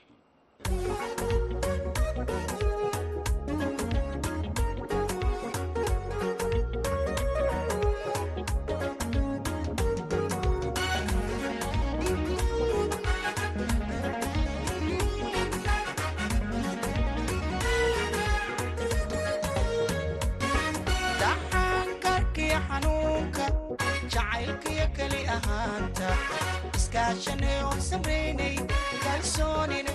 canzone 29.18 29.87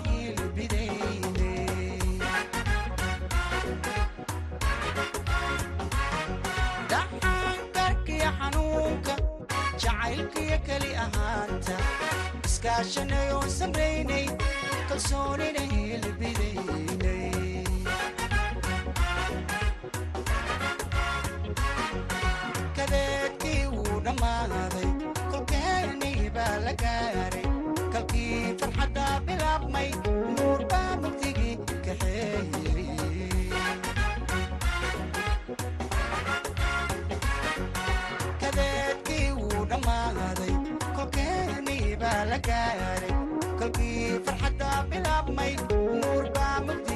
baa 42.02 42.22
la 42.30 42.38
gaaray 42.48 43.12
kolkii 43.58 44.06
farxadda 44.26 44.70
bilaabmayd 44.90 45.60
nuur 46.00 46.24
baa 46.36 46.56
mugdi 46.68 46.91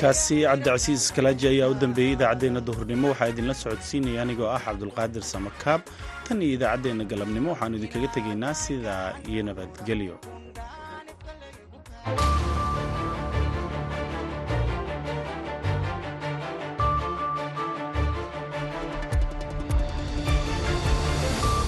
codkaasi 0.00 0.36
cabdicasiis 0.48 1.12
kalaaji 1.16 1.46
ayaa 1.48 1.68
u 1.68 1.74
dambeeyey 1.74 2.12
idaacaddeenna 2.16 2.60
duhurnimo. 2.60 3.08
Waxaa 3.08 3.28
idinla 3.32 3.54
socodsiinaya 3.54 4.22
anigoo 4.22 4.48
ah 4.48 4.60
cabdulqaadir 4.66 5.22
samakaab 5.22 5.80
tan 6.28 6.42
iyo 6.42 6.54
idaacaddeenna 6.56 7.04
galabnimo 7.04 7.50
waxaanu 7.52 7.76
idinkaga 7.76 8.08
tegaynaa 8.16 8.54
sidaa 8.54 9.12
iyo 9.28 9.42
nabadgelyo 9.48 10.16